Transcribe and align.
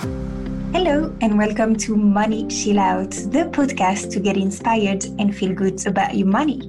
Hello, 0.00 1.12
and 1.20 1.36
welcome 1.36 1.74
to 1.74 1.96
Money 1.96 2.46
Chill 2.46 2.78
Out, 2.78 3.10
the 3.10 3.50
podcast 3.50 4.12
to 4.12 4.20
get 4.20 4.36
inspired 4.36 5.04
and 5.18 5.34
feel 5.34 5.52
good 5.52 5.84
about 5.88 6.14
your 6.14 6.28
money. 6.28 6.60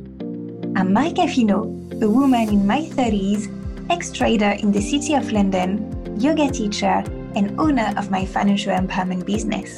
I'm 0.75 0.89
Marika 0.89 1.31
Fino, 1.31 1.65
a 2.01 2.09
woman 2.09 2.49
in 2.49 2.65
my 2.65 2.81
30s, 2.81 3.45
ex 3.91 4.11
trader 4.11 4.57
in 4.57 4.71
the 4.71 4.81
city 4.81 5.13
of 5.13 5.31
London, 5.31 6.19
yoga 6.19 6.49
teacher, 6.49 7.03
and 7.35 7.59
owner 7.59 7.93
of 7.97 8.09
my 8.09 8.25
financial 8.25 8.75
empowerment 8.75 9.27
business. 9.27 9.77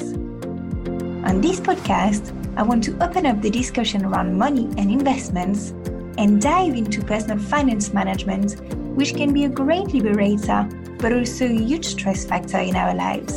On 1.28 1.42
this 1.42 1.60
podcast, 1.60 2.32
I 2.56 2.62
want 2.62 2.82
to 2.84 3.04
open 3.04 3.26
up 3.26 3.42
the 3.42 3.50
discussion 3.50 4.06
around 4.06 4.34
money 4.38 4.64
and 4.78 4.90
investments 4.90 5.72
and 6.16 6.40
dive 6.40 6.74
into 6.74 7.02
personal 7.04 7.38
finance 7.38 7.92
management, 7.92 8.58
which 8.96 9.14
can 9.14 9.34
be 9.34 9.44
a 9.44 9.50
great 9.50 9.92
liberator, 9.92 10.66
but 11.02 11.12
also 11.12 11.44
a 11.44 11.52
huge 11.52 11.84
stress 11.84 12.24
factor 12.24 12.58
in 12.58 12.76
our 12.76 12.94
lives. 12.94 13.34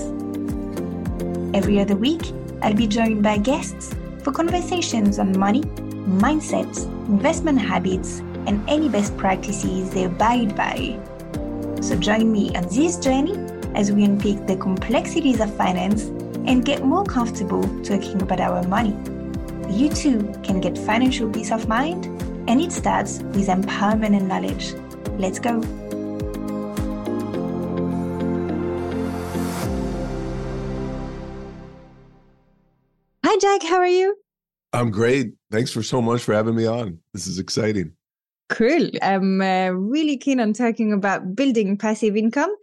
Every 1.54 1.80
other 1.80 1.96
week, 1.96 2.22
I'll 2.62 2.76
be 2.76 2.86
joined 2.86 3.24
by 3.24 3.40
guests 3.40 3.94
for 4.24 4.32
conversations 4.32 5.20
on 5.20 5.38
money, 5.38 5.62
mindsets, 5.62 6.86
investment 7.08 7.60
habits, 7.60 8.20
and 8.46 8.64
any 8.70 8.88
best 8.88 9.18
practices 9.18 9.90
they 9.90 10.04
abide 10.04 10.56
by. 10.56 11.00
So 11.82 11.96
join 11.96 12.32
me 12.32 12.56
on 12.56 12.64
this 12.70 12.98
journey 12.98 13.36
as 13.74 13.92
we 13.92 14.04
unpick 14.04 14.46
the 14.46 14.58
complexities 14.58 15.40
of 15.40 15.54
finance 15.56 16.04
and 16.48 16.64
get 16.64 16.84
more 16.84 17.04
comfortable 17.04 17.64
talking 17.84 18.22
about 18.22 18.40
our 18.40 18.62
money. 18.68 18.96
You 19.70 19.90
too 19.90 20.32
can 20.44 20.62
get 20.62 20.78
financial 20.78 21.30
peace 21.30 21.52
of 21.52 21.68
mind, 21.68 22.06
and 22.48 22.62
it 22.62 22.72
starts 22.72 23.20
with 23.20 23.48
empowerment 23.48 24.16
and 24.16 24.28
knowledge. 24.28 24.74
Let's 25.18 25.40
go. 25.40 25.85
Hi, 33.36 33.40
Jack. 33.40 33.64
How 33.68 33.80
are 33.80 33.86
you? 33.86 34.16
I'm 34.72 34.92
great. 34.92 35.34
Thanks 35.52 35.70
for 35.70 35.84
so 35.84 36.02
much 36.02 36.24
for 36.24 36.34
having 36.34 36.56
me 36.56 36.68
on. 36.68 37.00
This 37.14 37.28
is 37.28 37.38
exciting. 37.38 37.92
Cool. 38.48 38.90
I'm 39.02 39.42
uh, 39.42 39.72
really 39.72 40.16
keen 40.16 40.40
on 40.40 40.54
talking 40.54 40.94
about 40.94 41.36
building 41.36 41.78
passive 41.78 42.16
income 42.16 42.56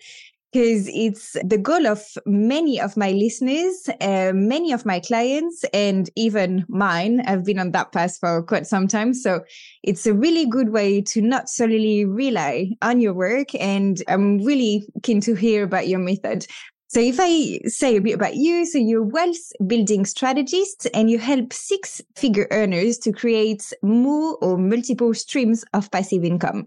because 0.50 0.88
it's 0.88 1.36
the 1.44 1.58
goal 1.58 1.86
of 1.86 2.02
many 2.24 2.80
of 2.80 2.96
my 2.96 3.10
listeners, 3.10 3.86
uh, 4.00 4.32
many 4.34 4.72
of 4.72 4.86
my 4.86 4.98
clients, 5.00 5.62
and 5.74 6.08
even 6.16 6.64
mine. 6.68 7.20
I've 7.26 7.44
been 7.44 7.58
on 7.58 7.72
that 7.72 7.92
path 7.92 8.16
for 8.18 8.42
quite 8.42 8.66
some 8.66 8.88
time. 8.88 9.12
So 9.12 9.42
it's 9.82 10.06
a 10.06 10.14
really 10.14 10.46
good 10.46 10.70
way 10.70 11.02
to 11.02 11.20
not 11.20 11.50
solely 11.50 12.06
rely 12.06 12.70
on 12.80 13.00
your 13.00 13.12
work. 13.12 13.54
And 13.56 14.02
I'm 14.08 14.38
really 14.38 14.86
keen 15.02 15.20
to 15.22 15.34
hear 15.34 15.64
about 15.64 15.88
your 15.88 16.00
method. 16.00 16.46
So 16.92 17.00
if 17.00 17.16
I 17.18 17.58
say 17.68 17.96
a 17.96 18.02
bit 18.02 18.16
about 18.16 18.36
you, 18.36 18.66
so 18.66 18.76
you're 18.76 19.02
wealth 19.02 19.50
building 19.66 20.04
strategist 20.04 20.86
and 20.92 21.08
you 21.08 21.18
help 21.18 21.54
six 21.54 22.02
figure 22.16 22.46
earners 22.50 22.98
to 22.98 23.12
create 23.12 23.72
more 23.80 24.36
or 24.42 24.58
multiple 24.58 25.14
streams 25.14 25.64
of 25.72 25.90
passive 25.90 26.22
income. 26.22 26.66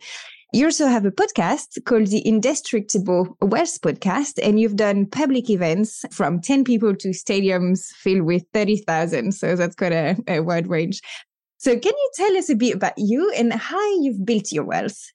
You 0.52 0.66
also 0.66 0.88
have 0.88 1.06
a 1.06 1.12
podcast 1.12 1.86
called 1.86 2.08
the 2.08 2.22
Indestructible 2.22 3.38
Wealth 3.40 3.80
Podcast, 3.84 4.40
and 4.42 4.60
you've 4.60 4.78
done 4.78 5.06
public 5.06 5.52
events 5.52 6.04
from 6.10 6.42
10 6.42 6.64
people 6.64 6.96
to 6.96 7.10
stadiums 7.10 7.90
filled 7.90 8.24
with 8.24 8.46
30,000. 8.52 9.32
So 9.32 9.56
that's 9.56 9.76
quite 9.76 9.92
a, 9.92 10.18
a 10.28 10.40
wide 10.40 10.66
range. 10.66 11.02
So 11.60 11.78
can 11.78 11.94
you 11.96 12.12
tell 12.16 12.36
us 12.36 12.50
a 12.50 12.56
bit 12.56 12.74
about 12.74 12.98
you 12.98 13.32
and 13.38 13.54
how 13.54 14.02
you've 14.02 14.26
built 14.26 14.52
your 14.52 14.64
wealth? 14.64 15.12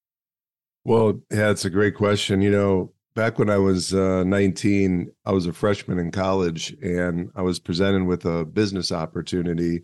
Well, 0.84 1.20
yeah, 1.33 1.50
it's 1.50 1.64
a 1.64 1.70
great 1.70 1.97
question. 1.97 2.42
You 2.42 2.53
know, 2.53 2.92
back 3.14 3.39
when 3.39 3.50
I 3.50 3.58
was 3.58 3.92
uh, 3.92 4.25
19, 4.25 5.11
I 5.25 5.33
was 5.33 5.47
a 5.47 5.53
freshman 5.53 5.98
in 5.98 6.11
college 6.11 6.77
and 6.83 7.30
I 7.34 7.42
was 7.42 7.58
presented 7.58 8.05
with 8.05 8.25
a 8.25 8.44
business 8.44 8.92
opportunity 8.92 9.83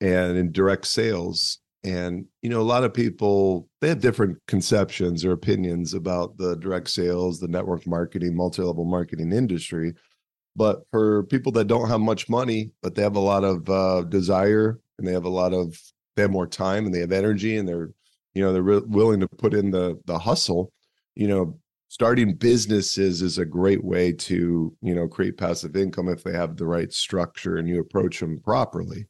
and 0.00 0.36
in 0.36 0.52
direct 0.52 0.86
sales. 0.86 1.58
And, 1.84 2.26
you 2.42 2.50
know, 2.50 2.60
a 2.60 2.62
lot 2.62 2.84
of 2.84 2.94
people, 2.94 3.68
they 3.80 3.88
have 3.88 4.00
different 4.00 4.38
conceptions 4.46 5.24
or 5.24 5.32
opinions 5.32 5.94
about 5.94 6.36
the 6.36 6.56
direct 6.56 6.90
sales, 6.90 7.40
the 7.40 7.48
network 7.48 7.86
marketing, 7.86 8.36
multi 8.36 8.62
level 8.62 8.84
marketing 8.84 9.32
industry. 9.32 9.94
But 10.54 10.82
for 10.90 11.24
people 11.24 11.50
that 11.52 11.66
don't 11.66 11.88
have 11.88 12.00
much 12.00 12.28
money, 12.28 12.72
but 12.82 12.94
they 12.94 13.02
have 13.02 13.16
a 13.16 13.20
lot 13.20 13.42
of 13.42 13.68
uh, 13.68 14.02
desire 14.02 14.78
and 14.98 15.06
they 15.06 15.12
have 15.12 15.24
a 15.24 15.30
lot 15.30 15.54
of, 15.54 15.80
they 16.14 16.22
have 16.22 16.30
more 16.30 16.46
time 16.46 16.84
and 16.84 16.94
they 16.94 17.00
have 17.00 17.12
energy 17.12 17.56
and 17.56 17.66
they're, 17.66 17.90
you 18.34 18.42
know, 18.42 18.52
they're 18.52 18.62
re- 18.62 18.82
willing 18.86 19.20
to 19.20 19.28
put 19.28 19.54
in 19.54 19.70
the 19.70 19.98
the 20.06 20.18
hustle. 20.18 20.72
You 21.14 21.28
know, 21.28 21.58
starting 21.92 22.32
businesses 22.32 23.20
is 23.20 23.36
a 23.36 23.44
great 23.44 23.84
way 23.84 24.10
to 24.10 24.74
you 24.80 24.94
know 24.94 25.06
create 25.06 25.36
passive 25.36 25.76
income 25.76 26.08
if 26.08 26.24
they 26.24 26.32
have 26.32 26.56
the 26.56 26.64
right 26.64 26.90
structure 26.90 27.56
and 27.56 27.68
you 27.68 27.78
approach 27.78 28.18
them 28.18 28.40
properly. 28.40 29.06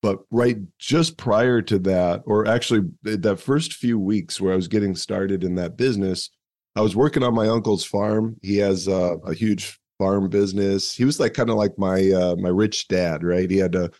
But 0.00 0.20
right 0.30 0.58
just 0.78 1.18
prior 1.18 1.60
to 1.62 1.76
that 1.80 2.22
or 2.24 2.46
actually 2.46 2.82
that 3.02 3.40
first 3.40 3.72
few 3.72 3.98
weeks 3.98 4.40
where 4.40 4.52
i 4.52 4.56
was 4.56 4.68
getting 4.68 4.94
started 4.94 5.42
in 5.42 5.56
that 5.56 5.76
business 5.76 6.30
i 6.76 6.80
was 6.82 6.94
working 6.94 7.24
on 7.24 7.34
my 7.34 7.48
uncle's 7.48 7.84
farm. 7.84 8.36
He 8.42 8.58
has 8.58 8.86
a, 8.86 9.16
a 9.26 9.34
huge 9.34 9.76
farm 9.98 10.28
business. 10.28 10.94
He 10.94 11.04
was 11.04 11.18
like 11.18 11.34
kind 11.34 11.50
of 11.50 11.56
like 11.56 11.76
my 11.78 12.12
uh, 12.12 12.36
my 12.36 12.50
rich 12.50 12.86
dad 12.86 13.24
right? 13.24 13.50
He 13.50 13.56
had 13.56 13.74
a 13.74 13.90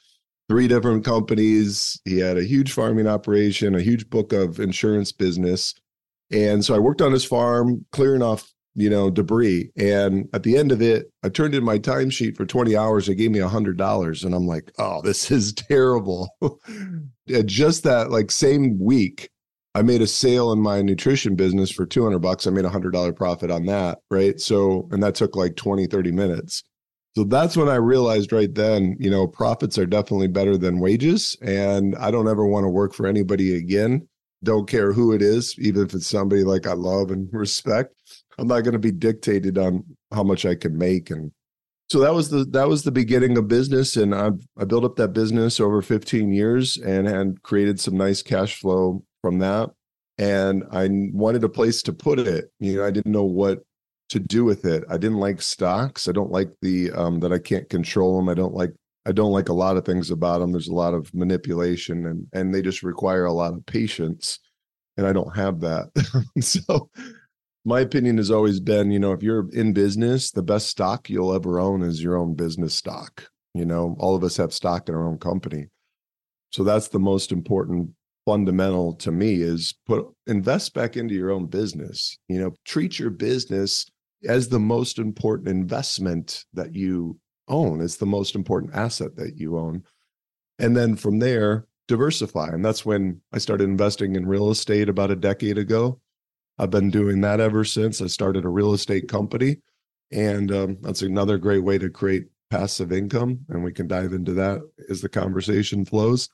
three 0.48 0.68
different 0.68 1.04
companies. 1.04 2.00
He 2.04 2.18
had 2.18 2.38
a 2.38 2.44
huge 2.44 2.70
farming 2.70 3.08
operation 3.08 3.74
a 3.74 3.80
huge 3.80 4.08
book 4.08 4.32
of 4.32 4.60
insurance 4.60 5.10
business 5.10 5.74
and 6.30 6.64
so 6.64 6.74
I 6.74 6.78
worked 6.78 7.02
on 7.02 7.12
his 7.12 7.24
farm, 7.24 7.84
clearing 7.92 8.22
off, 8.22 8.50
you 8.74 8.90
know, 8.90 9.10
debris. 9.10 9.70
And 9.76 10.28
at 10.32 10.42
the 10.42 10.56
end 10.56 10.72
of 10.72 10.82
it, 10.82 11.06
I 11.22 11.28
turned 11.28 11.54
in 11.54 11.64
my 11.64 11.78
timesheet 11.78 12.36
for 12.36 12.46
20 12.46 12.76
hours. 12.76 13.06
They 13.06 13.14
gave 13.14 13.30
me 13.30 13.38
a 13.38 13.48
hundred 13.48 13.76
dollars. 13.76 14.24
And 14.24 14.34
I'm 14.34 14.46
like, 14.46 14.72
oh, 14.78 15.02
this 15.02 15.30
is 15.30 15.52
terrible. 15.52 16.28
Just 17.44 17.84
that 17.84 18.10
like 18.10 18.30
same 18.30 18.78
week, 18.78 19.28
I 19.74 19.82
made 19.82 20.02
a 20.02 20.06
sale 20.06 20.52
in 20.52 20.60
my 20.60 20.82
nutrition 20.82 21.34
business 21.34 21.70
for 21.70 21.84
200 21.84 22.20
bucks. 22.20 22.46
I 22.46 22.50
made 22.50 22.64
a 22.64 22.70
hundred 22.70 22.92
dollar 22.92 23.12
profit 23.12 23.50
on 23.50 23.66
that. 23.66 23.98
Right. 24.10 24.40
So, 24.40 24.88
and 24.92 25.02
that 25.02 25.14
took 25.14 25.36
like 25.36 25.56
20, 25.56 25.86
30 25.86 26.12
minutes. 26.12 26.62
So 27.16 27.22
that's 27.22 27.56
when 27.56 27.68
I 27.68 27.76
realized 27.76 28.32
right 28.32 28.52
then, 28.52 28.96
you 28.98 29.08
know, 29.08 29.28
profits 29.28 29.78
are 29.78 29.86
definitely 29.86 30.26
better 30.26 30.56
than 30.56 30.80
wages. 30.80 31.36
And 31.42 31.94
I 31.96 32.10
don't 32.10 32.28
ever 32.28 32.44
want 32.44 32.64
to 32.64 32.70
work 32.70 32.92
for 32.92 33.06
anybody 33.06 33.56
again 33.56 34.08
don't 34.44 34.68
care 34.68 34.92
who 34.92 35.12
it 35.12 35.22
is, 35.22 35.54
even 35.58 35.84
if 35.84 35.94
it's 35.94 36.06
somebody 36.06 36.44
like 36.44 36.66
I 36.66 36.72
love 36.72 37.10
and 37.10 37.28
respect. 37.32 37.94
I'm 38.38 38.46
not 38.46 38.62
going 38.62 38.72
to 38.72 38.78
be 38.78 38.92
dictated 38.92 39.58
on 39.58 39.84
how 40.12 40.22
much 40.22 40.44
I 40.44 40.54
can 40.54 40.76
make. 40.76 41.10
And 41.10 41.32
so 41.88 42.00
that 42.00 42.14
was 42.14 42.30
the 42.30 42.44
that 42.46 42.68
was 42.68 42.82
the 42.82 42.92
beginning 42.92 43.36
of 43.36 43.48
business. 43.48 43.96
And 43.96 44.14
I 44.14 44.30
I 44.58 44.64
built 44.64 44.84
up 44.84 44.96
that 44.96 45.12
business 45.12 45.60
over 45.60 45.82
15 45.82 46.32
years 46.32 46.76
and 46.76 47.06
had 47.06 47.42
created 47.42 47.80
some 47.80 47.96
nice 47.96 48.22
cash 48.22 48.58
flow 48.58 49.04
from 49.22 49.38
that. 49.40 49.70
And 50.18 50.64
I 50.70 50.88
wanted 51.12 51.44
a 51.44 51.48
place 51.48 51.82
to 51.82 51.92
put 51.92 52.18
it. 52.18 52.50
You 52.60 52.76
know, 52.76 52.84
I 52.84 52.90
didn't 52.90 53.12
know 53.12 53.24
what 53.24 53.64
to 54.10 54.20
do 54.20 54.44
with 54.44 54.64
it. 54.64 54.84
I 54.88 54.96
didn't 54.96 55.18
like 55.18 55.42
stocks. 55.42 56.08
I 56.08 56.12
don't 56.12 56.30
like 56.30 56.50
the 56.62 56.92
um, 56.92 57.20
that 57.20 57.32
I 57.32 57.38
can't 57.38 57.68
control 57.68 58.16
them. 58.16 58.28
I 58.28 58.34
don't 58.34 58.54
like 58.54 58.72
I 59.06 59.12
don't 59.12 59.32
like 59.32 59.48
a 59.48 59.54
lot 59.54 59.76
of 59.76 59.84
things 59.84 60.10
about 60.10 60.38
them. 60.38 60.52
There's 60.52 60.68
a 60.68 60.74
lot 60.74 60.94
of 60.94 61.12
manipulation 61.14 62.06
and 62.06 62.26
and 62.32 62.54
they 62.54 62.62
just 62.62 62.82
require 62.82 63.24
a 63.24 63.32
lot 63.32 63.54
of 63.54 63.66
patience 63.66 64.38
and 64.96 65.06
I 65.06 65.12
don't 65.12 65.36
have 65.36 65.60
that. 65.60 65.90
so 66.40 66.90
my 67.64 67.80
opinion 67.80 68.18
has 68.18 68.30
always 68.30 68.60
been, 68.60 68.90
you 68.90 68.98
know, 68.98 69.12
if 69.12 69.22
you're 69.22 69.48
in 69.52 69.72
business, 69.72 70.30
the 70.30 70.42
best 70.42 70.68
stock 70.68 71.08
you'll 71.08 71.34
ever 71.34 71.58
own 71.58 71.82
is 71.82 72.02
your 72.02 72.16
own 72.16 72.34
business 72.34 72.74
stock. 72.74 73.28
You 73.54 73.64
know, 73.64 73.96
all 73.98 74.14
of 74.14 74.24
us 74.24 74.36
have 74.36 74.52
stock 74.52 74.88
in 74.88 74.94
our 74.94 75.06
own 75.06 75.18
company. 75.18 75.68
So 76.50 76.64
that's 76.64 76.88
the 76.88 76.98
most 76.98 77.32
important 77.32 77.90
fundamental 78.26 78.94
to 78.94 79.12
me 79.12 79.42
is 79.42 79.74
put 79.86 80.06
invest 80.26 80.74
back 80.74 80.96
into 80.96 81.14
your 81.14 81.30
own 81.30 81.46
business. 81.46 82.18
You 82.28 82.40
know, 82.40 82.54
treat 82.64 82.98
your 82.98 83.10
business 83.10 83.86
as 84.26 84.48
the 84.48 84.60
most 84.60 84.98
important 84.98 85.48
investment 85.48 86.44
that 86.54 86.74
you 86.74 87.18
own. 87.48 87.80
It's 87.80 87.96
the 87.96 88.06
most 88.06 88.34
important 88.34 88.74
asset 88.74 89.16
that 89.16 89.36
you 89.36 89.58
own. 89.58 89.84
And 90.58 90.76
then 90.76 90.96
from 90.96 91.18
there, 91.18 91.66
diversify. 91.88 92.48
And 92.48 92.64
that's 92.64 92.86
when 92.86 93.20
I 93.32 93.38
started 93.38 93.64
investing 93.64 94.16
in 94.16 94.26
real 94.26 94.50
estate 94.50 94.88
about 94.88 95.10
a 95.10 95.16
decade 95.16 95.58
ago. 95.58 96.00
I've 96.58 96.70
been 96.70 96.90
doing 96.90 97.20
that 97.22 97.40
ever 97.40 97.64
since. 97.64 98.00
I 98.00 98.06
started 98.06 98.44
a 98.44 98.48
real 98.48 98.72
estate 98.72 99.08
company. 99.08 99.58
And 100.12 100.52
um, 100.52 100.78
that's 100.80 101.02
another 101.02 101.38
great 101.38 101.64
way 101.64 101.78
to 101.78 101.90
create 101.90 102.26
passive 102.50 102.92
income. 102.92 103.40
And 103.48 103.64
we 103.64 103.72
can 103.72 103.88
dive 103.88 104.12
into 104.12 104.32
that 104.34 104.60
as 104.88 105.00
the 105.00 105.08
conversation 105.08 105.84
flows. 105.84 106.28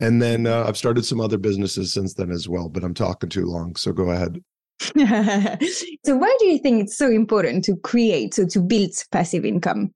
And 0.00 0.20
then 0.20 0.46
uh, 0.46 0.64
I've 0.66 0.76
started 0.76 1.04
some 1.04 1.20
other 1.20 1.38
businesses 1.38 1.92
since 1.92 2.14
then 2.14 2.30
as 2.30 2.48
well, 2.48 2.68
but 2.68 2.82
I'm 2.82 2.94
talking 2.94 3.28
too 3.28 3.46
long. 3.46 3.76
So 3.76 3.92
go 3.92 4.10
ahead. 4.10 4.42
so, 6.04 6.16
why 6.16 6.36
do 6.40 6.46
you 6.46 6.58
think 6.58 6.82
it's 6.82 6.96
so 6.96 7.08
important 7.08 7.62
to 7.64 7.76
create, 7.76 8.34
so 8.34 8.44
to 8.46 8.60
build 8.60 8.90
passive 9.12 9.44
income? 9.44 9.94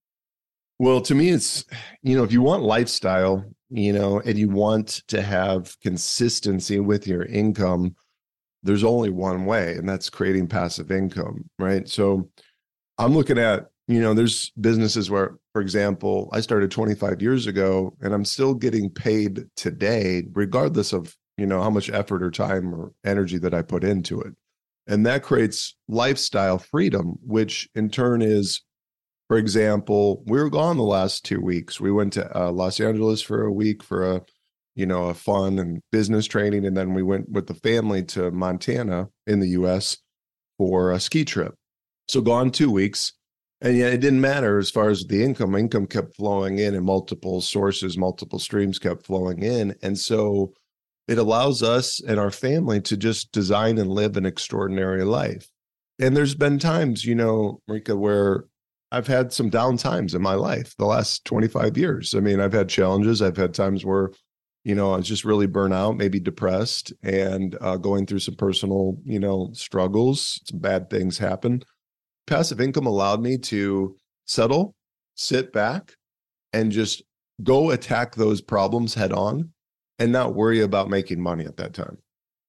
Well, 0.78 1.00
to 1.02 1.14
me, 1.14 1.30
it's, 1.30 1.64
you 2.02 2.16
know, 2.16 2.24
if 2.24 2.32
you 2.32 2.42
want 2.42 2.62
lifestyle, 2.62 3.44
you 3.70 3.92
know, 3.92 4.20
and 4.20 4.38
you 4.38 4.50
want 4.50 5.02
to 5.08 5.22
have 5.22 5.76
consistency 5.80 6.80
with 6.80 7.06
your 7.06 7.24
income, 7.24 7.96
there's 8.62 8.84
only 8.84 9.10
one 9.10 9.46
way, 9.46 9.74
and 9.74 9.88
that's 9.88 10.10
creating 10.10 10.48
passive 10.48 10.90
income, 10.90 11.48
right? 11.58 11.88
So 11.88 12.28
I'm 12.98 13.14
looking 13.14 13.38
at 13.38 13.66
you 13.88 14.00
know, 14.00 14.14
there's 14.14 14.50
businesses 14.60 15.10
where, 15.10 15.36
for 15.52 15.62
example, 15.62 16.28
I 16.32 16.40
started 16.40 16.70
25 16.70 17.22
years 17.22 17.46
ago 17.46 17.96
and 18.00 18.12
I'm 18.12 18.24
still 18.24 18.54
getting 18.54 18.90
paid 18.90 19.44
today, 19.54 20.24
regardless 20.32 20.92
of, 20.92 21.16
you 21.36 21.46
know, 21.46 21.62
how 21.62 21.70
much 21.70 21.90
effort 21.90 22.22
or 22.22 22.30
time 22.30 22.74
or 22.74 22.92
energy 23.04 23.38
that 23.38 23.54
I 23.54 23.62
put 23.62 23.84
into 23.84 24.20
it. 24.20 24.34
And 24.88 25.06
that 25.06 25.22
creates 25.22 25.76
lifestyle 25.88 26.58
freedom, 26.58 27.18
which 27.22 27.68
in 27.74 27.88
turn 27.88 28.22
is, 28.22 28.62
for 29.28 29.38
example, 29.38 30.22
we 30.26 30.38
were 30.38 30.50
gone 30.50 30.76
the 30.76 30.84
last 30.84 31.24
two 31.24 31.40
weeks. 31.40 31.80
We 31.80 31.90
went 31.90 32.12
to 32.14 32.38
uh, 32.38 32.52
Los 32.52 32.80
Angeles 32.80 33.22
for 33.22 33.42
a 33.42 33.52
week 33.52 33.82
for 33.82 34.16
a, 34.16 34.22
you 34.76 34.86
know, 34.86 35.04
a 35.04 35.14
fun 35.14 35.58
and 35.58 35.80
business 35.90 36.26
training. 36.26 36.64
And 36.64 36.76
then 36.76 36.94
we 36.94 37.02
went 37.02 37.30
with 37.30 37.48
the 37.48 37.54
family 37.54 38.04
to 38.04 38.30
Montana 38.30 39.08
in 39.26 39.40
the 39.40 39.48
US 39.48 39.96
for 40.58 40.92
a 40.92 41.00
ski 41.00 41.24
trip. 41.24 41.54
So 42.08 42.20
gone 42.20 42.50
two 42.50 42.70
weeks. 42.70 43.12
And 43.60 43.76
yet 43.76 43.92
it 43.92 44.00
didn't 44.00 44.20
matter 44.20 44.58
as 44.58 44.70
far 44.70 44.90
as 44.90 45.04
the 45.04 45.24
income. 45.24 45.56
Income 45.56 45.86
kept 45.86 46.14
flowing 46.14 46.58
in 46.58 46.74
and 46.74 46.84
multiple 46.84 47.40
sources, 47.40 47.96
multiple 47.96 48.38
streams 48.38 48.78
kept 48.78 49.06
flowing 49.06 49.42
in. 49.42 49.74
And 49.82 49.98
so 49.98 50.52
it 51.08 51.18
allows 51.18 51.62
us 51.62 52.00
and 52.00 52.20
our 52.20 52.30
family 52.30 52.80
to 52.82 52.96
just 52.96 53.32
design 53.32 53.78
and 53.78 53.90
live 53.90 54.16
an 54.16 54.26
extraordinary 54.26 55.04
life. 55.04 55.48
And 55.98 56.16
there's 56.16 56.34
been 56.34 56.58
times, 56.58 57.04
you 57.04 57.14
know, 57.14 57.60
Marika, 57.68 57.96
where 57.96 58.44
I've 58.92 59.06
had 59.06 59.32
some 59.32 59.50
down 59.50 59.76
times 59.76 60.14
in 60.14 60.22
my 60.22 60.34
life 60.34 60.74
the 60.78 60.86
last 60.86 61.24
25 61.24 61.76
years. 61.76 62.14
I 62.14 62.20
mean, 62.20 62.40
I've 62.40 62.52
had 62.52 62.68
challenges. 62.68 63.20
I've 63.20 63.36
had 63.36 63.52
times 63.52 63.84
where, 63.84 64.10
you 64.64 64.74
know, 64.74 64.92
I 64.92 64.98
was 64.98 65.08
just 65.08 65.24
really 65.24 65.46
burnt 65.46 65.74
out, 65.74 65.96
maybe 65.96 66.20
depressed, 66.20 66.92
and 67.02 67.56
uh, 67.60 67.76
going 67.76 68.06
through 68.06 68.20
some 68.20 68.36
personal, 68.36 68.96
you 69.04 69.18
know, 69.18 69.50
struggles. 69.52 70.40
Some 70.44 70.60
bad 70.60 70.88
things 70.88 71.18
happen. 71.18 71.62
Passive 72.26 72.60
income 72.60 72.86
allowed 72.86 73.20
me 73.20 73.38
to 73.38 73.96
settle, 74.26 74.74
sit 75.14 75.52
back, 75.52 75.94
and 76.52 76.72
just 76.72 77.02
go 77.42 77.70
attack 77.70 78.14
those 78.14 78.40
problems 78.40 78.94
head 78.94 79.12
on 79.12 79.50
and 79.98 80.12
not 80.12 80.34
worry 80.34 80.60
about 80.60 80.88
making 80.88 81.20
money 81.22 81.44
at 81.44 81.56
that 81.56 81.74
time. 81.74 81.98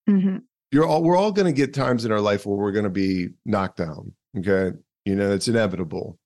Mm-hmm. 0.10 0.38
You're 0.72 0.86
all 0.86 1.04
we're 1.04 1.18
all 1.18 1.32
going 1.32 1.46
to 1.46 1.54
get 1.54 1.74
times 1.74 2.06
in 2.06 2.12
our 2.12 2.22
life 2.22 2.46
where 2.46 2.58
we're 2.58 2.72
going 2.72 2.84
to 2.84 2.90
be 2.90 3.30
knocked 3.46 3.78
down. 3.78 4.14
Okay, 4.38 4.78
you 5.06 5.16
know 5.16 5.32
it's 5.32 5.48
inevitable, 5.48 6.20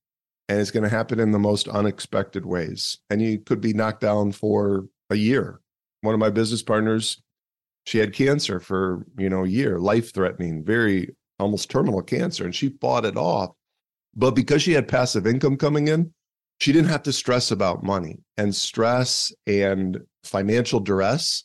and 0.49 0.59
it's 0.59 0.71
going 0.71 0.83
to 0.83 0.89
happen 0.89 1.19
in 1.19 1.31
the 1.31 1.39
most 1.39 1.67
unexpected 1.67 2.45
ways. 2.45 2.97
And 3.09 3.21
you 3.21 3.39
could 3.39 3.61
be 3.61 3.73
knocked 3.73 4.01
down 4.01 4.31
for 4.31 4.85
a 5.09 5.15
year. 5.15 5.61
One 6.01 6.13
of 6.13 6.19
my 6.19 6.29
business 6.29 6.63
partners, 6.63 7.21
she 7.85 7.99
had 7.99 8.13
cancer 8.13 8.59
for 8.59 9.05
you 9.17 9.29
know 9.29 9.43
a 9.43 9.49
year, 9.49 9.79
life 9.79 10.13
threatening, 10.13 10.63
very 10.63 11.15
almost 11.39 11.69
terminal 11.69 12.01
cancer, 12.01 12.45
and 12.45 12.55
she 12.55 12.75
fought 12.81 13.05
it 13.05 13.17
off. 13.17 13.51
But 14.15 14.31
because 14.31 14.61
she 14.61 14.73
had 14.73 14.87
passive 14.87 15.25
income 15.25 15.57
coming 15.57 15.87
in, 15.87 16.13
she 16.59 16.71
didn't 16.71 16.89
have 16.89 17.03
to 17.03 17.13
stress 17.13 17.49
about 17.49 17.83
money 17.83 18.19
and 18.37 18.55
stress 18.55 19.33
and 19.47 19.99
financial 20.23 20.79
duress 20.79 21.43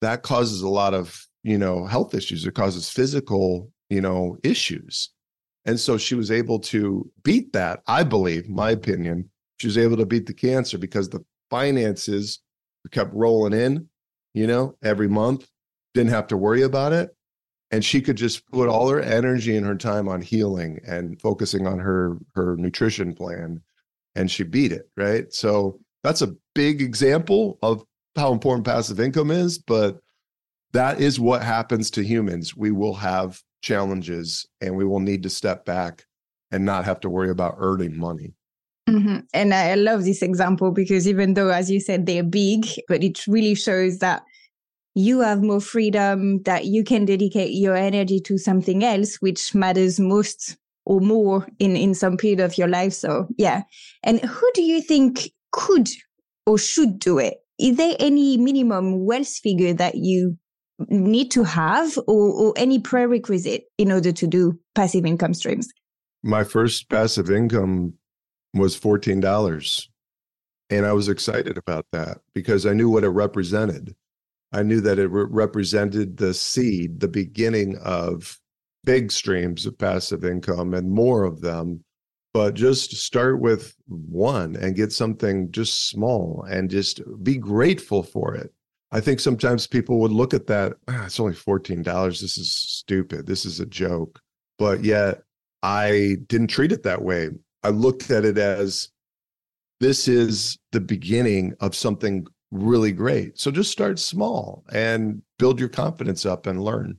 that 0.00 0.22
causes 0.22 0.62
a 0.62 0.68
lot 0.68 0.94
of 0.94 1.26
you 1.42 1.58
know 1.58 1.84
health 1.84 2.14
issues 2.14 2.46
it 2.46 2.54
causes 2.54 2.88
physical 2.88 3.70
you 3.90 4.00
know 4.00 4.36
issues 4.42 5.10
and 5.66 5.78
so 5.78 5.98
she 5.98 6.14
was 6.14 6.30
able 6.30 6.58
to 6.58 7.10
beat 7.22 7.52
that 7.52 7.80
i 7.86 8.02
believe 8.02 8.48
my 8.48 8.70
opinion 8.70 9.28
she 9.58 9.66
was 9.66 9.78
able 9.78 9.96
to 9.96 10.06
beat 10.06 10.26
the 10.26 10.34
cancer 10.34 10.78
because 10.78 11.08
the 11.08 11.24
finances 11.50 12.40
kept 12.92 13.12
rolling 13.12 13.52
in 13.52 13.88
you 14.34 14.46
know 14.46 14.74
every 14.82 15.08
month 15.08 15.48
didn't 15.94 16.10
have 16.10 16.26
to 16.26 16.36
worry 16.36 16.62
about 16.62 16.92
it 16.92 17.10
and 17.70 17.84
she 17.84 18.00
could 18.00 18.16
just 18.16 18.46
put 18.50 18.68
all 18.68 18.88
her 18.88 19.00
energy 19.00 19.56
and 19.56 19.66
her 19.66 19.76
time 19.76 20.08
on 20.08 20.20
healing 20.20 20.78
and 20.86 21.20
focusing 21.20 21.66
on 21.66 21.78
her 21.78 22.16
her 22.34 22.56
nutrition 22.56 23.12
plan 23.14 23.60
and 24.16 24.30
she 24.30 24.42
beat 24.42 24.72
it, 24.72 24.88
right? 24.96 25.32
So 25.32 25.78
that's 26.02 26.22
a 26.22 26.34
big 26.54 26.80
example 26.80 27.58
of 27.62 27.84
how 28.16 28.32
important 28.32 28.66
passive 28.66 28.98
income 28.98 29.30
is, 29.30 29.58
but 29.58 29.98
that 30.72 31.00
is 31.00 31.20
what 31.20 31.42
happens 31.42 31.90
to 31.92 32.02
humans. 32.02 32.56
We 32.56 32.70
will 32.70 32.94
have 32.94 33.40
challenges 33.62 34.46
and 34.60 34.76
we 34.76 34.84
will 34.84 35.00
need 35.00 35.22
to 35.22 35.30
step 35.30 35.64
back 35.64 36.04
and 36.50 36.64
not 36.64 36.84
have 36.84 37.00
to 37.00 37.10
worry 37.10 37.30
about 37.30 37.56
earning 37.58 37.98
money. 37.98 38.34
Mm-hmm. 38.88 39.18
And 39.34 39.52
I 39.52 39.74
love 39.74 40.04
this 40.04 40.22
example 40.22 40.70
because 40.70 41.08
even 41.08 41.34
though, 41.34 41.48
as 41.48 41.70
you 41.70 41.80
said, 41.80 42.06
they're 42.06 42.22
big, 42.22 42.66
but 42.86 43.02
it 43.02 43.26
really 43.26 43.56
shows 43.56 43.98
that 43.98 44.22
you 44.94 45.20
have 45.20 45.42
more 45.42 45.60
freedom, 45.60 46.42
that 46.44 46.66
you 46.66 46.84
can 46.84 47.04
dedicate 47.04 47.52
your 47.52 47.74
energy 47.74 48.20
to 48.20 48.38
something 48.38 48.84
else, 48.84 49.16
which 49.16 49.54
matters 49.54 49.98
most 49.98 50.56
or 50.86 51.00
more 51.00 51.46
in 51.58 51.76
in 51.76 51.94
some 51.94 52.16
period 52.16 52.40
of 52.40 52.56
your 52.56 52.68
life 52.68 52.92
so 52.92 53.26
yeah 53.36 53.62
and 54.02 54.20
who 54.20 54.50
do 54.54 54.62
you 54.62 54.80
think 54.80 55.30
could 55.52 55.88
or 56.46 56.56
should 56.56 56.98
do 56.98 57.18
it 57.18 57.38
is 57.58 57.76
there 57.76 57.96
any 57.98 58.36
minimum 58.38 59.04
wealth 59.04 59.36
figure 59.42 59.74
that 59.74 59.96
you 59.96 60.38
need 60.88 61.30
to 61.32 61.44
have 61.44 61.96
or, 62.06 62.30
or 62.32 62.54
any 62.56 62.78
prerequisite 62.78 63.64
in 63.78 63.90
order 63.90 64.12
to 64.12 64.26
do 64.26 64.58
passive 64.74 65.06
income 65.06 65.34
streams? 65.34 65.68
My 66.22 66.44
first 66.44 66.88
passive 66.88 67.30
income 67.30 67.94
was 68.54 68.78
$14 68.78 69.88
and 70.70 70.86
i 70.86 70.92
was 70.92 71.08
excited 71.08 71.56
about 71.56 71.86
that 71.92 72.18
because 72.34 72.66
i 72.66 72.72
knew 72.72 72.90
what 72.90 73.04
it 73.04 73.10
represented. 73.10 73.94
I 74.52 74.62
knew 74.62 74.80
that 74.82 74.98
it 74.98 75.08
re- 75.08 75.26
represented 75.28 76.16
the 76.16 76.32
seed 76.32 77.00
the 77.00 77.08
beginning 77.08 77.76
of 77.78 78.40
big 78.84 79.12
streams 79.12 79.66
of 79.66 79.76
passive 79.76 80.24
income 80.24 80.72
and 80.72 80.90
more 80.90 81.24
of 81.24 81.40
them. 81.40 81.84
But 82.32 82.54
just 82.54 82.92
start 82.92 83.40
with 83.40 83.74
one 83.88 84.56
and 84.56 84.76
get 84.76 84.92
something 84.92 85.50
just 85.50 85.88
small 85.88 86.46
and 86.48 86.70
just 86.70 87.00
be 87.22 87.38
grateful 87.38 88.02
for 88.02 88.34
it 88.34 88.52
i 88.92 89.00
think 89.00 89.20
sometimes 89.20 89.66
people 89.66 89.98
would 90.00 90.12
look 90.12 90.34
at 90.34 90.46
that 90.46 90.74
ah, 90.88 91.06
it's 91.06 91.20
only 91.20 91.34
$14 91.34 91.84
this 92.20 92.38
is 92.38 92.52
stupid. 92.52 93.26
This 93.26 93.44
is 93.44 93.60
a 93.60 93.66
joke. 93.66 94.20
But 94.58 94.84
yet 94.84 95.22
i 95.62 96.16
didn't 96.28 96.48
treat 96.48 96.72
it 96.72 96.82
that 96.84 97.02
way. 97.02 97.30
I 97.62 97.70
looked 97.70 98.10
at 98.10 98.24
it 98.24 98.38
as 98.38 98.90
this 99.80 100.08
is 100.08 100.58
the 100.72 100.80
beginning 100.80 101.54
of 101.60 101.74
something 101.74 102.26
really 102.50 102.92
great. 102.92 103.38
So 103.38 103.50
just 103.50 103.72
start 103.72 103.98
small 103.98 104.64
and 104.72 105.22
build 105.38 105.58
your 105.58 105.68
confidence 105.68 106.24
up 106.24 106.46
and 106.46 106.62
learn 106.62 106.98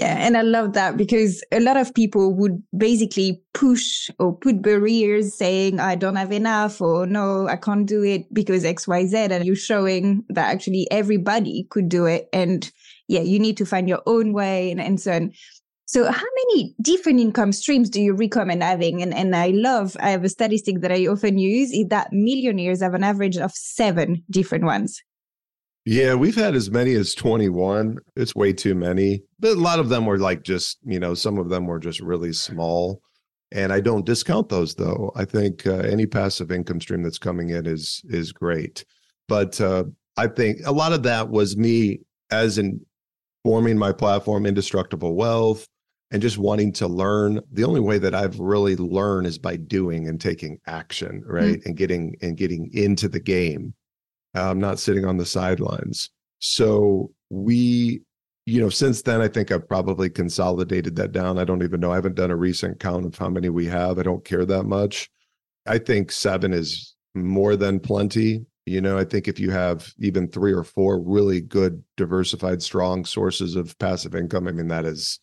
yeah, 0.00 0.16
and 0.18 0.34
I 0.34 0.40
love 0.40 0.72
that 0.72 0.96
because 0.96 1.44
a 1.52 1.60
lot 1.60 1.76
of 1.76 1.92
people 1.92 2.34
would 2.36 2.62
basically 2.74 3.42
push 3.52 4.08
or 4.18 4.34
put 4.34 4.62
barriers 4.62 5.34
saying, 5.34 5.78
I 5.78 5.94
don't 5.94 6.16
have 6.16 6.32
enough 6.32 6.80
or 6.80 7.06
no, 7.06 7.46
I 7.46 7.56
can't 7.56 7.84
do 7.84 8.02
it 8.02 8.32
because 8.32 8.64
XYZ. 8.64 9.30
And 9.30 9.44
you're 9.44 9.56
showing 9.56 10.24
that 10.30 10.50
actually 10.50 10.90
everybody 10.90 11.66
could 11.68 11.90
do 11.90 12.06
it. 12.06 12.30
And 12.32 12.70
yeah, 13.08 13.20
you 13.20 13.38
need 13.38 13.58
to 13.58 13.66
find 13.66 13.90
your 13.90 14.00
own 14.06 14.32
way 14.32 14.70
and, 14.70 14.80
and 14.80 14.98
so 14.98 15.12
on. 15.12 15.32
So 15.84 16.10
how 16.10 16.26
many 16.46 16.74
different 16.80 17.20
income 17.20 17.52
streams 17.52 17.90
do 17.90 18.00
you 18.00 18.14
recommend 18.14 18.62
having? 18.62 19.02
And, 19.02 19.12
and 19.12 19.36
I 19.36 19.48
love, 19.48 19.98
I 20.00 20.12
have 20.12 20.24
a 20.24 20.30
statistic 20.30 20.80
that 20.80 20.92
I 20.92 21.08
often 21.08 21.36
use 21.36 21.72
is 21.72 21.88
that 21.88 22.10
millionaires 22.10 22.80
have 22.80 22.94
an 22.94 23.04
average 23.04 23.36
of 23.36 23.52
seven 23.52 24.24
different 24.30 24.64
ones. 24.64 25.02
Yeah, 25.86 26.14
we've 26.14 26.36
had 26.36 26.54
as 26.54 26.70
many 26.70 26.94
as 26.94 27.14
21. 27.14 27.98
It's 28.16 28.34
way 28.34 28.52
too 28.52 28.74
many. 28.74 29.22
But 29.38 29.56
a 29.56 29.60
lot 29.60 29.78
of 29.78 29.88
them 29.88 30.06
were 30.06 30.18
like 30.18 30.42
just, 30.42 30.78
you 30.84 31.00
know, 31.00 31.14
some 31.14 31.38
of 31.38 31.48
them 31.48 31.66
were 31.66 31.78
just 31.78 32.00
really 32.00 32.32
small. 32.32 33.00
And 33.52 33.72
I 33.72 33.80
don't 33.80 34.06
discount 34.06 34.48
those 34.48 34.74
though. 34.74 35.10
I 35.16 35.24
think 35.24 35.66
uh, 35.66 35.78
any 35.78 36.06
passive 36.06 36.52
income 36.52 36.80
stream 36.80 37.02
that's 37.02 37.18
coming 37.18 37.50
in 37.50 37.66
is 37.66 38.02
is 38.08 38.32
great. 38.32 38.84
But 39.26 39.60
uh, 39.60 39.84
I 40.16 40.28
think 40.28 40.58
a 40.64 40.72
lot 40.72 40.92
of 40.92 41.02
that 41.04 41.30
was 41.30 41.56
me 41.56 42.00
as 42.30 42.58
in 42.58 42.80
forming 43.44 43.78
my 43.78 43.92
platform 43.92 44.46
indestructible 44.46 45.14
wealth 45.14 45.66
and 46.10 46.20
just 46.20 46.38
wanting 46.38 46.72
to 46.72 46.88
learn 46.88 47.40
the 47.52 47.64
only 47.64 47.80
way 47.80 47.98
that 47.98 48.14
i've 48.14 48.38
really 48.38 48.76
learned 48.76 49.26
is 49.26 49.38
by 49.38 49.56
doing 49.56 50.08
and 50.08 50.20
taking 50.20 50.58
action 50.66 51.22
right 51.24 51.58
mm-hmm. 51.58 51.68
and 51.68 51.76
getting 51.76 52.14
and 52.20 52.36
getting 52.36 52.68
into 52.72 53.08
the 53.08 53.20
game 53.20 53.72
I'm 54.34 54.60
not 54.60 54.78
sitting 54.78 55.04
on 55.04 55.16
the 55.16 55.26
sidelines. 55.26 56.10
So 56.38 57.10
we, 57.30 58.02
you 58.46 58.60
know, 58.60 58.70
since 58.70 59.02
then, 59.02 59.20
I 59.20 59.28
think 59.28 59.50
I've 59.50 59.68
probably 59.68 60.08
consolidated 60.08 60.96
that 60.96 61.12
down. 61.12 61.38
I 61.38 61.44
don't 61.44 61.62
even 61.62 61.80
know. 61.80 61.92
I 61.92 61.96
haven't 61.96 62.14
done 62.14 62.30
a 62.30 62.36
recent 62.36 62.80
count 62.80 63.06
of 63.06 63.16
how 63.16 63.28
many 63.28 63.48
we 63.48 63.66
have. 63.66 63.98
I 63.98 64.02
don't 64.02 64.24
care 64.24 64.44
that 64.46 64.64
much. 64.64 65.10
I 65.66 65.78
think 65.78 66.10
seven 66.10 66.52
is 66.52 66.94
more 67.14 67.56
than 67.56 67.80
plenty. 67.80 68.46
You 68.66 68.80
know, 68.80 68.96
I 68.98 69.04
think 69.04 69.26
if 69.26 69.40
you 69.40 69.50
have 69.50 69.92
even 69.98 70.28
three 70.28 70.52
or 70.52 70.64
four 70.64 71.00
really 71.00 71.40
good, 71.40 71.82
diversified, 71.96 72.62
strong 72.62 73.04
sources 73.04 73.56
of 73.56 73.78
passive 73.78 74.14
income, 74.14 74.46
I 74.46 74.52
mean, 74.52 74.68
that 74.68 74.84
is 74.84 75.18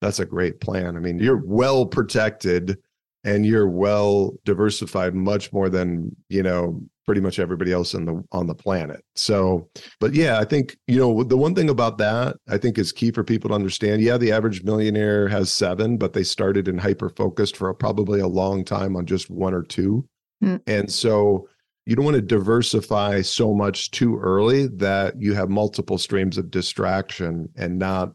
that's 0.00 0.18
a 0.18 0.26
great 0.26 0.60
plan. 0.60 0.96
I 0.96 1.00
mean, 1.00 1.18
you're 1.18 1.42
well 1.44 1.86
protected 1.86 2.78
and 3.24 3.46
you're 3.46 3.68
well 3.68 4.34
diversified 4.44 5.14
much 5.14 5.52
more 5.52 5.70
than, 5.70 6.14
you 6.28 6.42
know, 6.42 6.82
pretty 7.04 7.20
much 7.20 7.38
everybody 7.38 7.72
else 7.72 7.94
on 7.94 8.04
the 8.04 8.22
on 8.32 8.46
the 8.46 8.54
planet. 8.54 9.04
So, 9.14 9.68
but 10.00 10.14
yeah, 10.14 10.38
I 10.38 10.44
think 10.44 10.76
you 10.86 10.98
know 10.98 11.22
the 11.22 11.36
one 11.36 11.54
thing 11.54 11.68
about 11.68 11.98
that 11.98 12.36
I 12.48 12.58
think 12.58 12.78
is 12.78 12.92
key 12.92 13.10
for 13.10 13.24
people 13.24 13.48
to 13.48 13.54
understand. 13.54 14.02
Yeah, 14.02 14.16
the 14.16 14.32
average 14.32 14.62
millionaire 14.62 15.28
has 15.28 15.52
seven, 15.52 15.96
but 15.96 16.12
they 16.12 16.22
started 16.22 16.68
in 16.68 16.78
hyper 16.78 17.10
focused 17.10 17.56
for 17.56 17.68
a, 17.68 17.74
probably 17.74 18.20
a 18.20 18.28
long 18.28 18.64
time 18.64 18.96
on 18.96 19.06
just 19.06 19.30
one 19.30 19.54
or 19.54 19.62
two, 19.62 20.06
mm. 20.42 20.60
and 20.66 20.90
so 20.90 21.48
you 21.86 21.94
don't 21.94 22.04
want 22.04 22.14
to 22.14 22.22
diversify 22.22 23.20
so 23.20 23.52
much 23.52 23.90
too 23.90 24.18
early 24.18 24.68
that 24.68 25.20
you 25.20 25.34
have 25.34 25.50
multiple 25.50 25.98
streams 25.98 26.38
of 26.38 26.50
distraction 26.50 27.48
and 27.56 27.78
not 27.78 28.12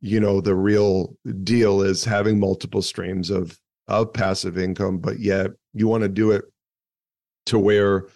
you 0.00 0.20
know 0.20 0.40
the 0.40 0.54
real 0.54 1.16
deal 1.42 1.82
is 1.82 2.04
having 2.04 2.38
multiple 2.38 2.82
streams 2.82 3.30
of 3.30 3.58
of 3.88 4.12
passive 4.12 4.56
income 4.56 4.98
but 4.98 5.18
yet 5.18 5.50
you 5.74 5.88
want 5.88 6.02
to 6.02 6.08
do 6.08 6.30
it 6.30 6.44
to 7.46 7.58
where 7.58 8.06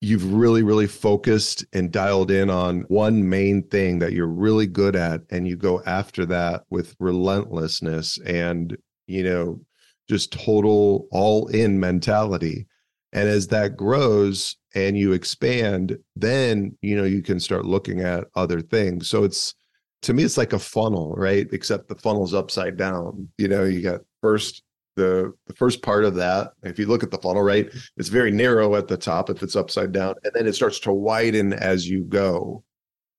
you've 0.00 0.32
really 0.32 0.62
really 0.62 0.86
focused 0.86 1.64
and 1.72 1.90
dialed 1.90 2.30
in 2.30 2.50
on 2.50 2.80
one 2.88 3.28
main 3.28 3.62
thing 3.62 3.98
that 3.98 4.12
you're 4.12 4.26
really 4.26 4.66
good 4.66 4.94
at 4.94 5.22
and 5.30 5.48
you 5.48 5.56
go 5.56 5.82
after 5.86 6.26
that 6.26 6.64
with 6.70 6.94
relentlessness 7.00 8.18
and 8.26 8.76
you 9.06 9.22
know 9.22 9.60
just 10.08 10.32
total 10.32 11.08
all 11.10 11.48
in 11.48 11.80
mentality. 11.80 12.66
And 13.12 13.28
as 13.28 13.48
that 13.48 13.76
grows 13.76 14.56
and 14.74 14.96
you 14.98 15.12
expand 15.12 15.98
then 16.14 16.76
you 16.82 16.96
know 16.96 17.04
you 17.04 17.22
can 17.22 17.40
start 17.40 17.64
looking 17.64 18.00
at 18.00 18.26
other 18.34 18.60
things. 18.60 19.08
So 19.08 19.24
it's 19.24 19.54
to 20.02 20.12
me 20.12 20.24
it's 20.24 20.36
like 20.36 20.52
a 20.52 20.58
funnel 20.58 21.14
right? 21.16 21.46
Except 21.52 21.88
the 21.88 21.94
funnel's 21.94 22.34
upside 22.34 22.76
down. 22.76 23.28
You 23.38 23.48
know 23.48 23.64
you 23.64 23.80
got 23.80 24.02
first 24.20 24.62
the 24.96 25.32
the 25.46 25.54
first 25.54 25.82
part 25.82 26.04
of 26.04 26.14
that 26.16 26.52
if 26.62 26.78
you 26.78 26.86
look 26.86 27.02
at 27.02 27.10
the 27.10 27.18
funnel 27.18 27.42
right 27.42 27.70
it's 27.96 28.08
very 28.08 28.30
narrow 28.30 28.74
at 28.74 28.88
the 28.88 28.96
top 28.96 29.30
if 29.30 29.42
it's 29.42 29.54
upside 29.54 29.92
down 29.92 30.14
and 30.24 30.32
then 30.34 30.46
it 30.46 30.54
starts 30.54 30.80
to 30.80 30.92
widen 30.92 31.52
as 31.52 31.88
you 31.88 32.02
go. 32.04 32.64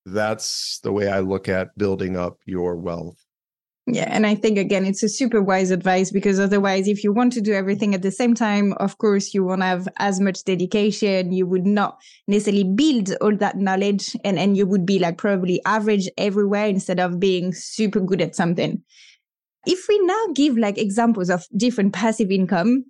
That's 0.06 0.80
the 0.84 0.92
way 0.92 1.10
i 1.10 1.20
look 1.20 1.48
at 1.50 1.78
building 1.78 2.18
up 2.18 2.40
your 2.46 2.76
wealth. 2.76 3.18
Yeah 3.86 4.08
and 4.10 4.26
i 4.26 4.36
think 4.36 4.58
again 4.58 4.86
it's 4.86 5.04
a 5.04 5.10
super 5.10 5.42
wise 5.42 5.72
advice 5.72 6.12
because 6.12 6.40
otherwise 6.40 6.88
if 6.88 7.04
you 7.04 7.14
want 7.14 7.32
to 7.34 7.42
do 7.42 7.54
everything 7.54 7.94
at 7.94 8.02
the 8.02 8.12
same 8.12 8.34
time 8.36 8.74
of 8.74 8.98
course 8.98 9.34
you 9.34 9.46
won't 9.46 9.62
have 9.62 9.88
as 9.98 10.20
much 10.20 10.44
dedication 10.44 11.32
you 11.32 11.46
would 11.46 11.66
not 11.66 11.98
necessarily 12.28 12.66
build 12.66 13.14
all 13.22 13.36
that 13.38 13.58
knowledge 13.58 14.16
and 14.26 14.38
and 14.38 14.58
you 14.58 14.66
would 14.66 14.86
be 14.86 15.00
like 15.00 15.18
probably 15.18 15.62
average 15.66 16.10
everywhere 16.18 16.68
instead 16.68 17.00
of 17.00 17.20
being 17.20 17.54
super 17.54 18.02
good 18.02 18.22
at 18.22 18.36
something 18.36 18.82
if 19.68 19.88
we 19.88 20.00
now 20.00 20.26
give 20.34 20.58
like 20.58 20.78
examples 20.78 21.30
of 21.30 21.46
different 21.56 21.94
passive 21.94 22.32
income, 22.32 22.86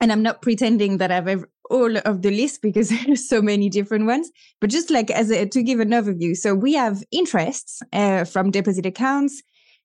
and 0.00 0.12
I'm 0.12 0.22
not 0.22 0.42
pretending 0.42 0.98
that 0.98 1.10
I've 1.10 1.44
all 1.70 1.96
of 1.98 2.22
the 2.22 2.30
list 2.30 2.62
because 2.62 2.88
there's 3.06 3.28
so 3.28 3.42
many 3.42 3.68
different 3.68 4.06
ones, 4.06 4.30
but 4.60 4.70
just 4.70 4.90
like 4.90 5.10
as 5.10 5.30
a, 5.30 5.46
to 5.46 5.62
give 5.62 5.80
an 5.80 5.90
overview. 5.90 6.36
So 6.36 6.54
we 6.54 6.74
have 6.74 7.02
interests 7.10 7.82
uh, 7.92 8.24
from 8.24 8.50
deposit 8.50 8.86
accounts. 8.86 9.42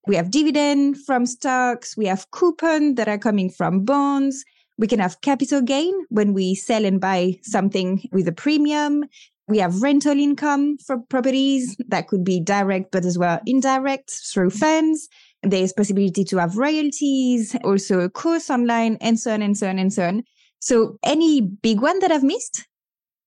We 0.08 0.16
have 0.16 0.32
dividend 0.32 0.98
from 1.06 1.26
stocks. 1.26 1.96
We 1.96 2.08
have 2.08 2.30
coupon 2.32 2.96
that 2.96 3.08
are 3.08 3.20
coming 3.20 3.50
from 3.50 3.86
bonds. 3.86 4.44
We 4.78 4.88
can 4.88 5.00
have 5.00 5.22
capital 5.22 5.62
gain 5.62 5.94
when 6.10 6.34
we 6.34 6.56
sell 6.56 6.86
and 6.86 7.00
buy 7.00 7.40
something 7.44 8.08
with 8.12 8.28
a 8.28 8.32
premium. 8.32 9.04
We 9.48 9.60
have 9.60 9.82
rental 9.82 10.18
income 10.18 10.78
for 10.78 10.98
properties 11.10 11.76
that 11.90 12.08
could 12.08 12.24
be 12.24 12.40
direct, 12.40 12.92
but 12.92 13.06
as 13.06 13.18
well 13.18 13.40
indirect 13.46 14.10
through 14.10 14.52
funds. 14.52 15.08
There's 15.44 15.74
possibility 15.74 16.24
to 16.26 16.38
have 16.38 16.58
royalties, 16.58 17.56
also 17.64 18.00
a 18.00 18.10
course 18.10 18.50
online, 18.50 18.98
and 19.02 19.20
so 19.20 19.34
on 19.34 19.42
and 19.42 19.58
so 19.58 19.68
on 19.68 19.80
and 19.80 19.92
so 19.92 20.08
on. 20.08 20.24
So, 20.60 20.98
any 21.04 21.42
big 21.42 21.82
one 21.82 22.00
that 22.00 22.12
I've 22.12 22.24
missed? 22.24 22.68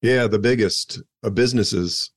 Yeah, 0.02 0.26
the 0.26 0.38
biggest 0.38 1.02
uh, 1.24 1.30
businesses. 1.30 2.10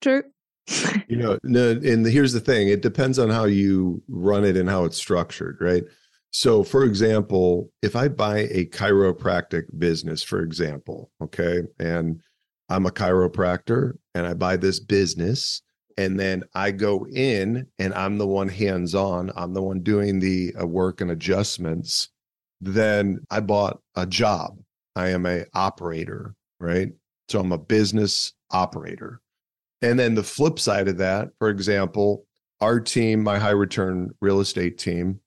True. 0.00 0.22
you 1.08 1.16
know, 1.16 1.38
no, 1.42 1.70
and 1.70 2.06
here's 2.06 2.32
the 2.32 2.40
thing: 2.40 2.68
it 2.68 2.82
depends 2.82 3.18
on 3.18 3.30
how 3.30 3.44
you 3.44 4.02
run 4.08 4.44
it 4.44 4.56
and 4.56 4.68
how 4.68 4.84
it's 4.84 4.96
structured, 4.96 5.58
right? 5.60 5.84
So, 6.32 6.62
for 6.62 6.84
example, 6.84 7.72
if 7.82 7.96
I 7.96 8.08
buy 8.08 8.40
a 8.50 8.66
chiropractic 8.66 9.64
business, 9.78 10.22
for 10.22 10.42
example, 10.42 11.10
okay, 11.20 11.62
and 11.80 12.20
I'm 12.68 12.86
a 12.86 12.90
chiropractor 12.90 13.94
and 14.14 14.26
I 14.26 14.34
buy 14.34 14.56
this 14.56 14.78
business 14.78 15.60
and 15.96 16.18
then 16.18 16.44
I 16.54 16.70
go 16.70 17.06
in 17.06 17.66
and 17.78 17.94
I'm 17.94 18.18
the 18.18 18.26
one 18.26 18.48
hands 18.48 18.94
on, 18.94 19.30
I'm 19.36 19.54
the 19.54 19.62
one 19.62 19.80
doing 19.80 20.18
the 20.18 20.54
uh, 20.60 20.66
work 20.66 21.00
and 21.00 21.10
adjustments, 21.10 22.08
then 22.60 23.20
I 23.30 23.40
bought 23.40 23.80
a 23.96 24.06
job. 24.06 24.58
I 24.96 25.08
am 25.08 25.26
a 25.26 25.44
operator, 25.54 26.34
right? 26.58 26.88
So 27.28 27.40
I'm 27.40 27.52
a 27.52 27.58
business 27.58 28.32
operator. 28.50 29.20
And 29.82 29.98
then 29.98 30.14
the 30.14 30.22
flip 30.22 30.58
side 30.58 30.88
of 30.88 30.98
that, 30.98 31.28
for 31.38 31.48
example, 31.48 32.26
our 32.60 32.80
team, 32.80 33.22
my 33.22 33.38
high 33.38 33.50
return 33.50 34.10
real 34.20 34.40
estate 34.40 34.76
team, 34.76 35.20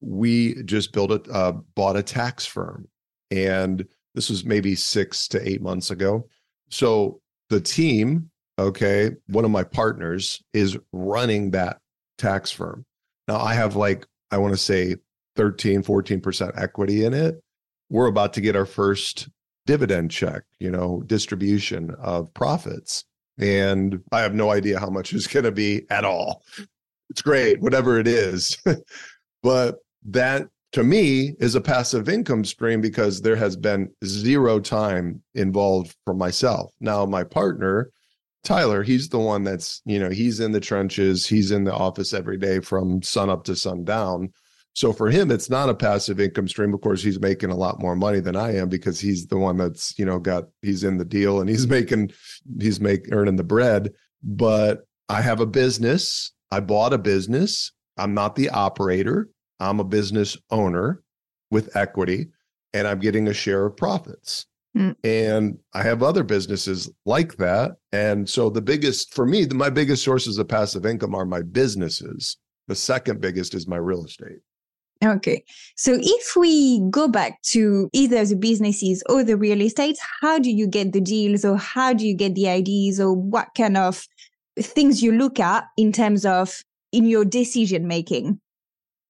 we 0.00 0.62
just 0.64 0.92
built 0.92 1.12
a 1.12 1.32
uh, 1.32 1.52
bought 1.52 1.96
a 1.96 2.02
tax 2.02 2.44
firm. 2.44 2.88
And 3.30 3.86
this 4.14 4.28
was 4.28 4.44
maybe 4.44 4.74
6 4.74 5.28
to 5.28 5.48
8 5.48 5.62
months 5.62 5.90
ago. 5.90 6.28
So 6.68 7.20
the 7.48 7.60
team 7.60 8.30
okay, 8.58 9.10
one 9.28 9.44
of 9.44 9.50
my 9.50 9.64
partners 9.64 10.42
is 10.52 10.78
running 10.92 11.50
that 11.52 11.78
tax 12.18 12.50
firm. 12.50 12.84
Now 13.28 13.38
I 13.38 13.54
have 13.54 13.76
like, 13.76 14.06
I 14.30 14.38
want 14.38 14.54
to 14.54 14.58
say 14.58 14.96
13, 15.36 15.82
14% 15.82 16.60
equity 16.60 17.04
in 17.04 17.14
it. 17.14 17.42
We're 17.90 18.06
about 18.06 18.32
to 18.34 18.40
get 18.40 18.56
our 18.56 18.66
first 18.66 19.28
dividend 19.66 20.10
check, 20.10 20.42
you 20.58 20.70
know, 20.70 21.02
distribution 21.06 21.94
of 22.00 22.32
profits. 22.34 23.04
And 23.38 24.00
I 24.12 24.20
have 24.20 24.34
no 24.34 24.50
idea 24.50 24.78
how 24.78 24.90
much 24.90 25.12
is 25.12 25.26
going 25.26 25.44
to 25.44 25.52
be 25.52 25.86
at 25.90 26.04
all. 26.04 26.42
It's 27.10 27.22
great, 27.22 27.60
whatever 27.60 27.98
it 27.98 28.06
is. 28.06 28.56
but 29.42 29.76
that 30.04 30.48
to 30.72 30.82
me 30.82 31.34
is 31.38 31.54
a 31.54 31.60
passive 31.60 32.08
income 32.08 32.44
stream 32.44 32.80
because 32.80 33.20
there 33.20 33.36
has 33.36 33.56
been 33.56 33.90
zero 34.04 34.58
time 34.58 35.22
involved 35.34 35.94
for 36.04 36.14
myself. 36.14 36.72
Now, 36.80 37.04
my 37.04 37.24
partner, 37.24 37.90
Tyler, 38.44 38.82
he's 38.82 39.08
the 39.08 39.18
one 39.18 39.44
that's, 39.44 39.80
you 39.84 39.98
know, 39.98 40.10
he's 40.10 40.40
in 40.40 40.52
the 40.52 40.60
trenches, 40.60 41.26
he's 41.26 41.50
in 41.50 41.64
the 41.64 41.74
office 41.74 42.12
every 42.12 42.36
day 42.36 42.60
from 42.60 43.02
sun 43.02 43.30
up 43.30 43.44
to 43.44 43.54
sundown. 43.54 44.32
So 44.74 44.92
for 44.92 45.10
him, 45.10 45.30
it's 45.30 45.50
not 45.50 45.68
a 45.68 45.74
passive 45.74 46.18
income 46.18 46.48
stream. 46.48 46.72
Of 46.72 46.80
course, 46.80 47.02
he's 47.02 47.20
making 47.20 47.50
a 47.50 47.56
lot 47.56 47.80
more 47.80 47.94
money 47.94 48.20
than 48.20 48.36
I 48.36 48.56
am 48.56 48.68
because 48.68 48.98
he's 48.98 49.26
the 49.26 49.36
one 49.36 49.58
that's, 49.58 49.96
you 49.98 50.06
know, 50.06 50.18
got 50.18 50.44
he's 50.62 50.82
in 50.82 50.96
the 50.96 51.04
deal 51.04 51.40
and 51.40 51.48
he's 51.48 51.66
making 51.68 52.12
he's 52.58 52.80
make 52.80 53.06
earning 53.12 53.36
the 53.36 53.44
bread. 53.44 53.92
But 54.22 54.86
I 55.08 55.20
have 55.20 55.40
a 55.40 55.46
business. 55.46 56.32
I 56.50 56.60
bought 56.60 56.94
a 56.94 56.98
business. 56.98 57.72
I'm 57.98 58.14
not 58.14 58.34
the 58.34 58.48
operator. 58.48 59.28
I'm 59.60 59.78
a 59.78 59.84
business 59.84 60.36
owner 60.50 61.02
with 61.50 61.76
equity 61.76 62.28
and 62.72 62.88
I'm 62.88 62.98
getting 62.98 63.28
a 63.28 63.34
share 63.34 63.66
of 63.66 63.76
profits. 63.76 64.46
Mm. 64.76 64.96
And 65.04 65.58
I 65.74 65.82
have 65.82 66.02
other 66.02 66.22
businesses 66.22 66.90
like 67.04 67.36
that. 67.36 67.72
And 67.92 68.28
so 68.28 68.48
the 68.48 68.62
biggest, 68.62 69.12
for 69.14 69.26
me, 69.26 69.44
the, 69.44 69.54
my 69.54 69.70
biggest 69.70 70.02
sources 70.02 70.38
of 70.38 70.48
passive 70.48 70.86
income 70.86 71.14
are 71.14 71.26
my 71.26 71.42
businesses. 71.42 72.38
The 72.68 72.74
second 72.74 73.20
biggest 73.20 73.54
is 73.54 73.68
my 73.68 73.76
real 73.76 74.04
estate. 74.04 74.38
Okay. 75.04 75.44
So 75.76 75.98
if 76.00 76.36
we 76.36 76.80
go 76.90 77.08
back 77.08 77.42
to 77.42 77.90
either 77.92 78.24
the 78.24 78.36
businesses 78.36 79.02
or 79.08 79.24
the 79.24 79.36
real 79.36 79.60
estate, 79.60 79.98
how 80.20 80.38
do 80.38 80.50
you 80.50 80.66
get 80.66 80.92
the 80.92 81.00
deals 81.00 81.44
or 81.44 81.58
how 81.58 81.92
do 81.92 82.06
you 82.06 82.14
get 82.14 82.34
the 82.34 82.48
ideas 82.48 83.00
or 83.00 83.12
what 83.12 83.48
kind 83.56 83.76
of 83.76 84.06
things 84.58 85.02
you 85.02 85.12
look 85.12 85.40
at 85.40 85.64
in 85.76 85.92
terms 85.92 86.24
of 86.24 86.62
in 86.92 87.06
your 87.06 87.24
decision 87.24 87.88
making? 87.88 88.40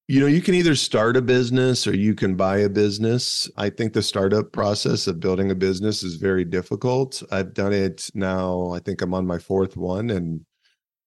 You 0.08 0.20
know, 0.20 0.26
you 0.26 0.42
can 0.42 0.54
either 0.54 0.74
start 0.74 1.16
a 1.16 1.22
business 1.22 1.86
or 1.86 1.94
you 1.94 2.14
can 2.14 2.34
buy 2.34 2.58
a 2.58 2.68
business. 2.68 3.48
I 3.56 3.70
think 3.70 3.92
the 3.92 4.02
startup 4.02 4.52
process 4.52 5.06
of 5.06 5.20
building 5.20 5.50
a 5.50 5.54
business 5.54 6.02
is 6.02 6.16
very 6.16 6.44
difficult. 6.44 7.22
I've 7.30 7.54
done 7.54 7.72
it 7.72 8.10
now, 8.14 8.72
I 8.72 8.80
think 8.80 9.00
I'm 9.00 9.14
on 9.14 9.26
my 9.26 9.38
fourth 9.38 9.76
one 9.76 10.10
and 10.10 10.44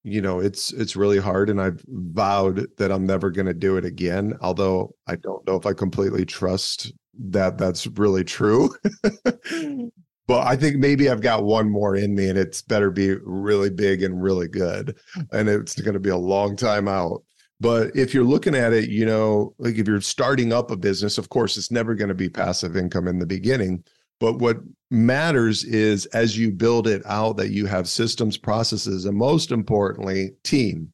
you 0.05 0.21
know, 0.21 0.39
it's 0.39 0.71
it's 0.71 0.95
really 0.95 1.17
hard 1.17 1.49
and 1.49 1.59
I've 1.59 1.83
vowed 1.87 2.67
that 2.77 2.91
I'm 2.91 3.07
never 3.07 3.31
going 3.31 3.47
to 3.47 3.55
do 3.55 3.75
it 3.75 3.85
again, 3.85 4.37
although 4.39 4.93
I 5.07 5.15
don't 5.15 5.45
know 5.47 5.55
if 5.55 5.65
I 5.65 5.73
completely 5.73 6.25
trust 6.25 6.93
that 7.31 7.57
that's 7.57 7.87
really 7.87 8.23
true. 8.23 8.69
Mm. 9.03 9.89
but 10.27 10.45
I 10.45 10.55
think 10.55 10.77
maybe 10.77 11.09
I've 11.09 11.21
got 11.21 11.43
one 11.43 11.71
more 11.71 11.95
in 11.95 12.13
me 12.13 12.29
and 12.29 12.37
it's 12.37 12.61
better 12.61 12.91
be 12.91 13.15
really 13.23 13.71
big 13.71 14.03
and 14.03 14.21
really 14.21 14.47
good. 14.47 14.95
Mm. 15.17 15.27
And 15.31 15.49
it's 15.49 15.81
going 15.81 15.95
to 15.95 15.99
be 15.99 16.11
a 16.11 16.17
long 16.17 16.55
time 16.55 16.87
out. 16.87 17.23
But 17.59 17.95
if 17.95 18.13
you're 18.13 18.25
looking 18.25 18.55
at 18.55 18.73
it, 18.73 18.89
you 18.89 19.05
know, 19.05 19.53
like 19.57 19.75
if 19.75 19.87
you're 19.87 20.01
starting 20.01 20.51
up 20.51 20.71
a 20.71 20.77
business, 20.77 21.17
of 21.17 21.29
course, 21.29 21.55
it's 21.57 21.71
never 21.71 21.95
going 21.95 22.09
to 22.09 22.15
be 22.15 22.29
passive 22.29 22.75
income 22.75 23.07
in 23.07 23.19
the 23.19 23.25
beginning. 23.25 23.83
But 24.19 24.39
what 24.39 24.57
matters 24.91 25.63
is 25.63 26.05
as 26.07 26.37
you 26.37 26.51
build 26.51 26.87
it 26.87 27.01
out, 27.05 27.37
that 27.37 27.51
you 27.51 27.65
have 27.65 27.87
systems, 27.87 28.37
processes, 28.37 29.05
and 29.05 29.17
most 29.17 29.51
importantly, 29.51 30.31
team 30.43 30.91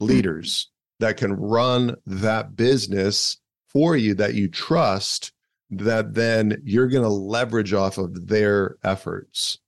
hmm. 0.00 0.06
leaders 0.06 0.70
that 1.00 1.16
can 1.16 1.32
run 1.32 1.96
that 2.06 2.56
business 2.56 3.38
for 3.68 3.96
you 3.96 4.14
that 4.14 4.34
you 4.34 4.48
trust 4.48 5.32
that 5.70 6.14
then 6.14 6.60
you're 6.64 6.88
going 6.88 7.02
to 7.02 7.08
leverage 7.08 7.72
off 7.72 7.98
of 7.98 8.28
their 8.28 8.76
efforts. 8.84 9.58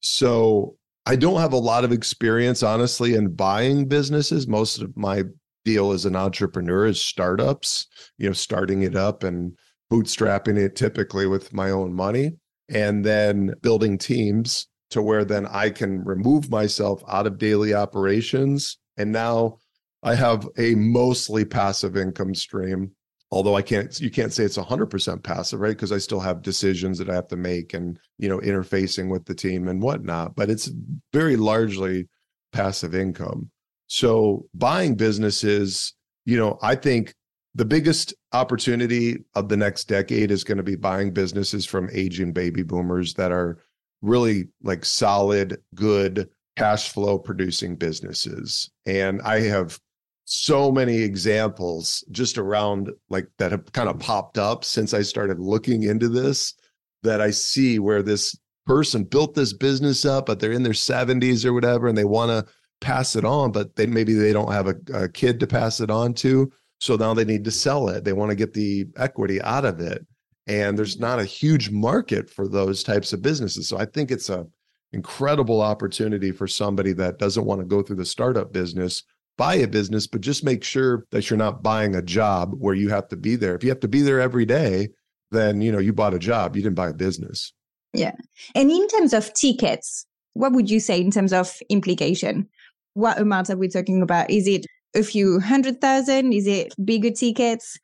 So 0.00 0.76
I 1.06 1.16
don't 1.16 1.40
have 1.40 1.52
a 1.52 1.58
lot 1.58 1.84
of 1.84 1.92
experience, 1.92 2.62
honestly, 2.62 3.14
in 3.14 3.34
buying 3.34 3.88
businesses. 3.88 4.46
Most 4.46 4.82
of 4.82 4.96
my 4.96 5.24
deal 5.64 5.92
as 5.92 6.04
an 6.04 6.16
entrepreneur 6.16 6.86
is 6.86 7.00
startups, 7.00 7.86
you 8.18 8.26
know, 8.26 8.32
starting 8.32 8.82
it 8.82 8.96
up 8.96 9.22
and 9.22 9.56
bootstrapping 9.92 10.56
it 10.56 10.76
typically 10.76 11.26
with 11.26 11.52
my 11.52 11.70
own 11.70 11.92
money 11.92 12.32
and 12.68 13.04
then 13.04 13.54
building 13.62 13.98
teams 13.98 14.66
to 14.90 15.02
where 15.02 15.24
then 15.24 15.46
I 15.46 15.70
can 15.70 16.04
remove 16.04 16.50
myself 16.50 17.02
out 17.08 17.26
of 17.26 17.38
daily 17.38 17.74
operations. 17.74 18.78
And 18.96 19.12
now 19.12 19.58
I 20.02 20.14
have 20.14 20.48
a 20.56 20.74
mostly 20.74 21.44
passive 21.44 21.96
income 21.96 22.34
stream. 22.34 22.92
Although 23.30 23.56
I 23.56 23.62
can't, 23.62 23.98
you 24.00 24.10
can't 24.10 24.32
say 24.32 24.44
it's 24.44 24.58
100% 24.58 25.22
passive, 25.24 25.58
right? 25.58 25.70
Because 25.70 25.90
I 25.90 25.98
still 25.98 26.20
have 26.20 26.42
decisions 26.42 26.98
that 26.98 27.10
I 27.10 27.14
have 27.14 27.26
to 27.28 27.36
make 27.36 27.74
and, 27.74 27.98
you 28.18 28.28
know, 28.28 28.38
interfacing 28.38 29.10
with 29.10 29.24
the 29.24 29.34
team 29.34 29.66
and 29.66 29.82
whatnot. 29.82 30.36
But 30.36 30.50
it's 30.50 30.70
very 31.12 31.34
largely 31.34 32.06
passive 32.52 32.94
income. 32.94 33.50
So 33.86 34.46
buying 34.54 34.94
businesses, 34.94 35.94
you 36.24 36.36
know, 36.38 36.58
I 36.62 36.74
think 36.74 37.14
the 37.54 37.64
biggest 37.64 38.14
opportunity 38.32 39.24
of 39.34 39.48
the 39.48 39.56
next 39.56 39.84
decade 39.84 40.30
is 40.30 40.42
going 40.42 40.58
to 40.58 40.64
be 40.64 40.76
buying 40.76 41.12
businesses 41.12 41.64
from 41.64 41.88
aging 41.92 42.32
baby 42.32 42.62
boomers 42.62 43.14
that 43.14 43.30
are 43.30 43.58
really 44.02 44.48
like 44.62 44.84
solid, 44.84 45.58
good 45.74 46.28
cash 46.56 46.90
flow 46.90 47.18
producing 47.18 47.76
businesses. 47.76 48.70
And 48.86 49.20
I 49.22 49.40
have 49.40 49.78
so 50.24 50.72
many 50.72 50.98
examples 51.02 52.04
just 52.10 52.38
around 52.38 52.90
like 53.10 53.28
that 53.38 53.52
have 53.52 53.72
kind 53.72 53.88
of 53.88 53.98
popped 53.98 54.38
up 54.38 54.64
since 54.64 54.94
I 54.94 55.02
started 55.02 55.38
looking 55.38 55.82
into 55.82 56.08
this 56.08 56.54
that 57.02 57.20
I 57.20 57.30
see 57.30 57.78
where 57.78 58.02
this 58.02 58.36
person 58.66 59.04
built 59.04 59.34
this 59.34 59.52
business 59.52 60.04
up, 60.04 60.26
but 60.26 60.40
they're 60.40 60.52
in 60.52 60.62
their 60.62 60.72
70s 60.72 61.44
or 61.44 61.52
whatever, 61.52 61.86
and 61.86 61.98
they 61.98 62.04
want 62.04 62.30
to 62.30 62.52
pass 62.80 63.16
it 63.16 63.24
on, 63.24 63.52
but 63.52 63.76
they 63.76 63.86
maybe 63.86 64.14
they 64.14 64.32
don't 64.32 64.52
have 64.52 64.68
a, 64.68 64.76
a 64.92 65.08
kid 65.08 65.40
to 65.40 65.46
pass 65.46 65.80
it 65.80 65.90
on 65.90 66.14
to. 66.14 66.50
So 66.80 66.96
now 66.96 67.14
they 67.14 67.24
need 67.24 67.44
to 67.44 67.50
sell 67.50 67.88
it. 67.88 68.04
They 68.04 68.12
want 68.12 68.30
to 68.30 68.36
get 68.36 68.52
the 68.52 68.86
equity 68.96 69.40
out 69.42 69.64
of 69.64 69.80
it. 69.80 70.06
And 70.46 70.76
there's 70.76 70.98
not 70.98 71.18
a 71.18 71.24
huge 71.24 71.70
market 71.70 72.28
for 72.28 72.46
those 72.46 72.82
types 72.82 73.12
of 73.12 73.22
businesses. 73.22 73.68
So 73.68 73.78
I 73.78 73.86
think 73.86 74.10
it's 74.10 74.28
a 74.28 74.46
incredible 74.92 75.60
opportunity 75.60 76.30
for 76.30 76.46
somebody 76.46 76.92
that 76.92 77.18
doesn't 77.18 77.46
want 77.46 77.60
to 77.60 77.66
go 77.66 77.82
through 77.82 77.96
the 77.96 78.04
startup 78.04 78.52
business 78.52 79.02
buy 79.36 79.54
a 79.54 79.66
business 79.66 80.06
but 80.06 80.20
just 80.20 80.44
make 80.44 80.62
sure 80.62 81.04
that 81.10 81.28
you're 81.28 81.36
not 81.36 81.62
buying 81.62 81.94
a 81.96 82.02
job 82.02 82.54
where 82.58 82.74
you 82.74 82.88
have 82.88 83.08
to 83.08 83.16
be 83.16 83.36
there 83.36 83.54
if 83.54 83.64
you 83.64 83.68
have 83.68 83.80
to 83.80 83.88
be 83.88 84.02
there 84.02 84.20
every 84.20 84.44
day 84.44 84.88
then 85.30 85.60
you 85.60 85.72
know 85.72 85.78
you 85.78 85.92
bought 85.92 86.14
a 86.14 86.18
job 86.18 86.54
you 86.54 86.62
didn't 86.62 86.76
buy 86.76 86.88
a 86.88 86.94
business 86.94 87.52
yeah 87.92 88.14
and 88.54 88.70
in 88.70 88.86
terms 88.88 89.12
of 89.12 89.32
tickets 89.34 90.06
what 90.34 90.52
would 90.52 90.70
you 90.70 90.80
say 90.80 91.00
in 91.00 91.10
terms 91.10 91.32
of 91.32 91.58
implication 91.68 92.48
what 92.94 93.20
amount 93.20 93.50
are 93.50 93.56
we 93.56 93.68
talking 93.68 94.02
about 94.02 94.30
is 94.30 94.46
it 94.46 94.66
a 94.96 95.02
few 95.02 95.40
hundred 95.40 95.80
thousand 95.80 96.32
is 96.32 96.46
it 96.46 96.74
bigger 96.84 97.10
tickets 97.10 97.78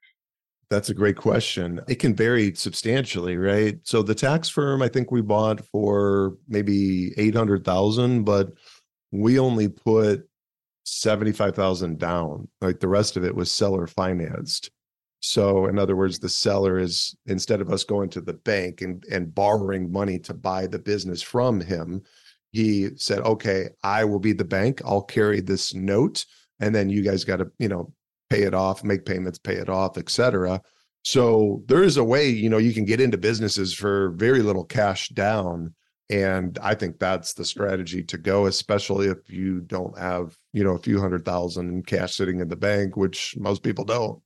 that's 0.70 0.88
a 0.88 0.94
great 0.94 1.16
question. 1.16 1.80
It 1.88 1.96
can 1.96 2.14
vary 2.14 2.54
substantially, 2.54 3.36
right? 3.36 3.80
So 3.82 4.02
the 4.02 4.14
tax 4.14 4.48
firm, 4.48 4.82
I 4.82 4.88
think 4.88 5.10
we 5.10 5.20
bought 5.20 5.64
for 5.66 6.36
maybe 6.46 7.12
800,000, 7.18 8.22
but 8.22 8.52
we 9.10 9.40
only 9.40 9.68
put 9.68 10.28
75,000 10.84 11.98
down. 11.98 12.46
Like 12.60 12.78
the 12.78 12.86
rest 12.86 13.16
of 13.16 13.24
it 13.24 13.34
was 13.34 13.50
seller 13.50 13.88
financed. 13.88 14.70
So 15.20 15.66
in 15.66 15.76
other 15.76 15.96
words, 15.96 16.20
the 16.20 16.28
seller 16.28 16.78
is 16.78 17.16
instead 17.26 17.60
of 17.60 17.70
us 17.70 17.82
going 17.82 18.08
to 18.10 18.20
the 18.20 18.34
bank 18.34 18.80
and, 18.80 19.04
and 19.10 19.34
borrowing 19.34 19.90
money 19.90 20.20
to 20.20 20.34
buy 20.34 20.68
the 20.68 20.78
business 20.78 21.20
from 21.20 21.60
him, 21.60 22.02
he 22.52 22.90
said, 22.96 23.20
okay, 23.20 23.68
I 23.82 24.04
will 24.04 24.18
be 24.18 24.32
the 24.32 24.44
bank. 24.44 24.82
I'll 24.84 25.02
carry 25.02 25.40
this 25.40 25.74
note. 25.74 26.24
And 26.58 26.74
then 26.74 26.90
you 26.90 27.02
guys 27.02 27.24
got 27.24 27.36
to, 27.36 27.50
you 27.58 27.68
know, 27.68 27.92
pay 28.28 28.42
it 28.42 28.54
off, 28.54 28.84
make 28.84 29.04
payments, 29.04 29.38
pay 29.38 29.54
it 29.54 29.68
off, 29.68 29.98
etc. 29.98 30.60
So 31.02 31.62
there 31.66 31.82
is 31.82 31.96
a 31.96 32.04
way, 32.04 32.28
you 32.28 32.50
know, 32.50 32.58
you 32.58 32.72
can 32.72 32.84
get 32.84 33.00
into 33.00 33.18
businesses 33.18 33.72
for 33.72 34.10
very 34.10 34.42
little 34.42 34.64
cash 34.64 35.08
down. 35.10 35.74
And 36.10 36.58
I 36.60 36.74
think 36.74 36.98
that's 36.98 37.34
the 37.34 37.44
strategy 37.44 38.02
to 38.04 38.18
go, 38.18 38.46
especially 38.46 39.06
if 39.06 39.30
you 39.30 39.60
don't 39.60 39.96
have, 39.96 40.36
you 40.52 40.64
know, 40.64 40.74
a 40.74 40.78
few 40.78 41.00
hundred 41.00 41.24
thousand 41.24 41.68
in 41.68 41.82
cash 41.84 42.16
sitting 42.16 42.40
in 42.40 42.48
the 42.48 42.56
bank, 42.56 42.96
which 42.96 43.36
most 43.38 43.62
people 43.62 43.84
don't. 43.84 44.20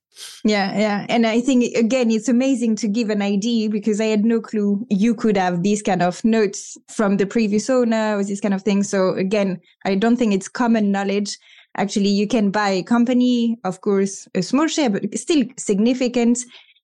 Yeah, 0.45 0.79
yeah. 0.79 1.07
And 1.09 1.27
I 1.27 1.41
think, 1.41 1.75
again, 1.77 2.11
it's 2.11 2.29
amazing 2.29 2.77
to 2.77 2.89
give 2.89 3.11
an 3.11 3.23
idea 3.23 3.69
because 3.69 4.01
I 4.01 4.07
had 4.07 4.25
no 4.25 4.41
clue 4.41 4.87
you 4.91 5.15
could 5.15 5.37
have 5.37 5.63
these 5.63 5.83
kind 5.83 6.03
of 6.03 6.25
notes 6.25 6.77
from 6.89 7.17
the 7.17 7.27
previous 7.27 7.69
owner 7.69 8.17
or 8.17 8.25
this 8.25 8.41
kind 8.41 8.55
of 8.55 8.63
thing. 8.63 8.83
So, 8.83 9.15
again, 9.15 9.61
I 9.85 9.97
don't 9.97 10.17
think 10.17 10.33
it's 10.33 10.49
common 10.49 10.93
knowledge 10.93 11.37
actually 11.77 12.09
you 12.09 12.27
can 12.27 12.51
buy 12.51 12.71
a 12.71 12.83
company, 12.83 13.59
of 13.65 13.81
course, 13.81 14.29
a 14.35 14.43
small 14.43 14.67
share, 14.67 14.91
but 14.91 15.17
still 15.19 15.45
significant 15.59 16.39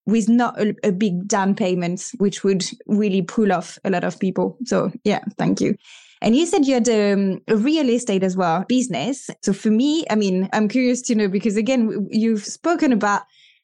with 0.06 0.28
not 0.28 0.60
a, 0.60 0.74
a 0.82 0.92
big 0.92 1.28
down 1.28 1.54
payment, 1.54 2.10
which 2.18 2.42
would 2.42 2.64
really 2.86 3.22
pull 3.22 3.52
off 3.52 3.78
a 3.84 3.90
lot 3.90 4.04
of 4.04 4.18
people. 4.18 4.56
So 4.64 4.92
yeah, 5.04 5.20
thank 5.38 5.60
you. 5.60 5.76
And 6.22 6.36
you 6.36 6.46
said 6.46 6.66
you 6.66 6.74
had 6.74 6.88
um, 6.88 7.40
a 7.48 7.56
real 7.56 7.88
estate 7.88 8.22
as 8.22 8.36
well, 8.36 8.64
business. 8.68 9.30
So 9.42 9.52
for 9.52 9.70
me, 9.70 10.04
I 10.10 10.16
mean, 10.16 10.48
I'm 10.52 10.68
curious 10.68 11.00
to 11.02 11.14
know 11.14 11.28
because 11.28 11.56
again, 11.56 12.08
you've 12.10 12.44
spoken 12.44 12.92
about 12.92 13.22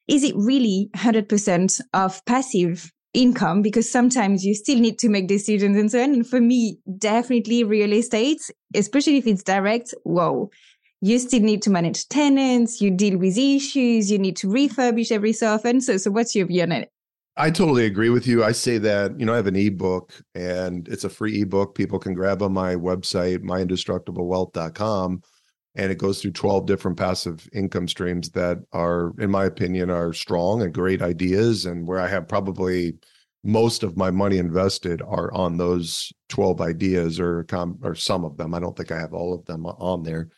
is 0.09 0.23
it 0.23 0.35
really 0.37 0.88
100% 0.97 1.81
of 1.92 2.25
passive 2.25 2.92
income? 3.12 3.61
Because 3.61 3.90
sometimes 3.90 4.45
you 4.45 4.55
still 4.55 4.79
need 4.79 4.99
to 5.01 5.09
make 5.09 5.27
decisions 5.27 5.77
and 5.77 5.90
so 5.90 6.03
on. 6.03 6.12
And 6.12 6.27
for 6.27 6.40
me, 6.40 6.79
definitely 6.99 7.64
real 7.64 7.92
estate, 7.92 8.40
especially 8.75 9.16
if 9.19 9.27
it's 9.27 9.42
direct, 9.42 9.95
whoa, 10.05 10.51
you 11.01 11.19
still 11.19 11.40
need 11.40 11.62
to 11.62 11.71
manage 11.71 12.09
tenants, 12.09 12.81
you 12.81 12.90
deal 12.90 13.19
with 13.19 13.37
issues, 13.37 14.11
you 14.11 14.19
need 14.19 14.37
to 14.37 14.47
refurbish 14.47 15.12
every 15.12 15.33
so 15.33 15.55
often. 15.55 15.81
So, 15.81 15.97
so 15.97 16.11
what's 16.11 16.35
your 16.35 16.47
view 16.47 16.62
on 16.62 16.73
it? 16.73 16.90
I 17.37 17.51
totally 17.51 17.85
agree 17.85 18.09
with 18.09 18.27
you. 18.27 18.42
I 18.42 18.53
say 18.53 18.79
that, 18.79 19.18
you 19.20 19.27
know, 19.27 19.35
I 19.35 19.37
have 19.37 19.46
an 19.46 19.57
ebook 19.57 20.14
and 20.35 20.88
it's 20.88 21.05
a 21.05 21.11
free 21.11 21.42
ebook. 21.42 21.75
People 21.75 21.99
can 21.99 22.14
grab 22.14 22.42
on 22.42 22.53
my 22.53 22.75
website, 22.75 23.38
myindestructiblewealth.com, 23.38 25.22
and 25.75 25.92
it 25.92 25.99
goes 25.99 26.22
through 26.22 26.33
12 26.33 26.64
different 26.64 26.96
passive 26.96 27.46
income 27.53 27.88
streams 27.88 28.31
that 28.31 28.59
are, 28.72 29.12
in 29.18 29.31
my 29.31 29.44
opinion, 29.44 29.90
are 29.90 30.14
strong 30.14 30.62
and 30.62 30.72
great 30.72 31.03
ideas. 31.03 31.66
And 31.66 31.87
where 31.87 32.01
I 32.01 32.09
have 32.09 32.27
probably 32.27 32.94
most 33.44 33.83
of 33.83 33.99
my 33.99 34.11
money 34.11 34.38
invested 34.38 35.03
are 35.03 35.33
on 35.35 35.59
those 35.59 36.12
12 36.31 36.62
ideas 36.62 37.20
or, 37.20 37.44
or 37.83 37.94
some 37.94 38.25
of 38.25 38.38
them. 38.38 38.55
I 38.55 38.61
don't 38.61 38.75
think 38.75 38.90
I 38.90 38.99
have 38.99 39.12
all 39.12 39.35
of 39.35 39.44
them 39.44 39.66
on 39.66 40.03
there 40.03 40.29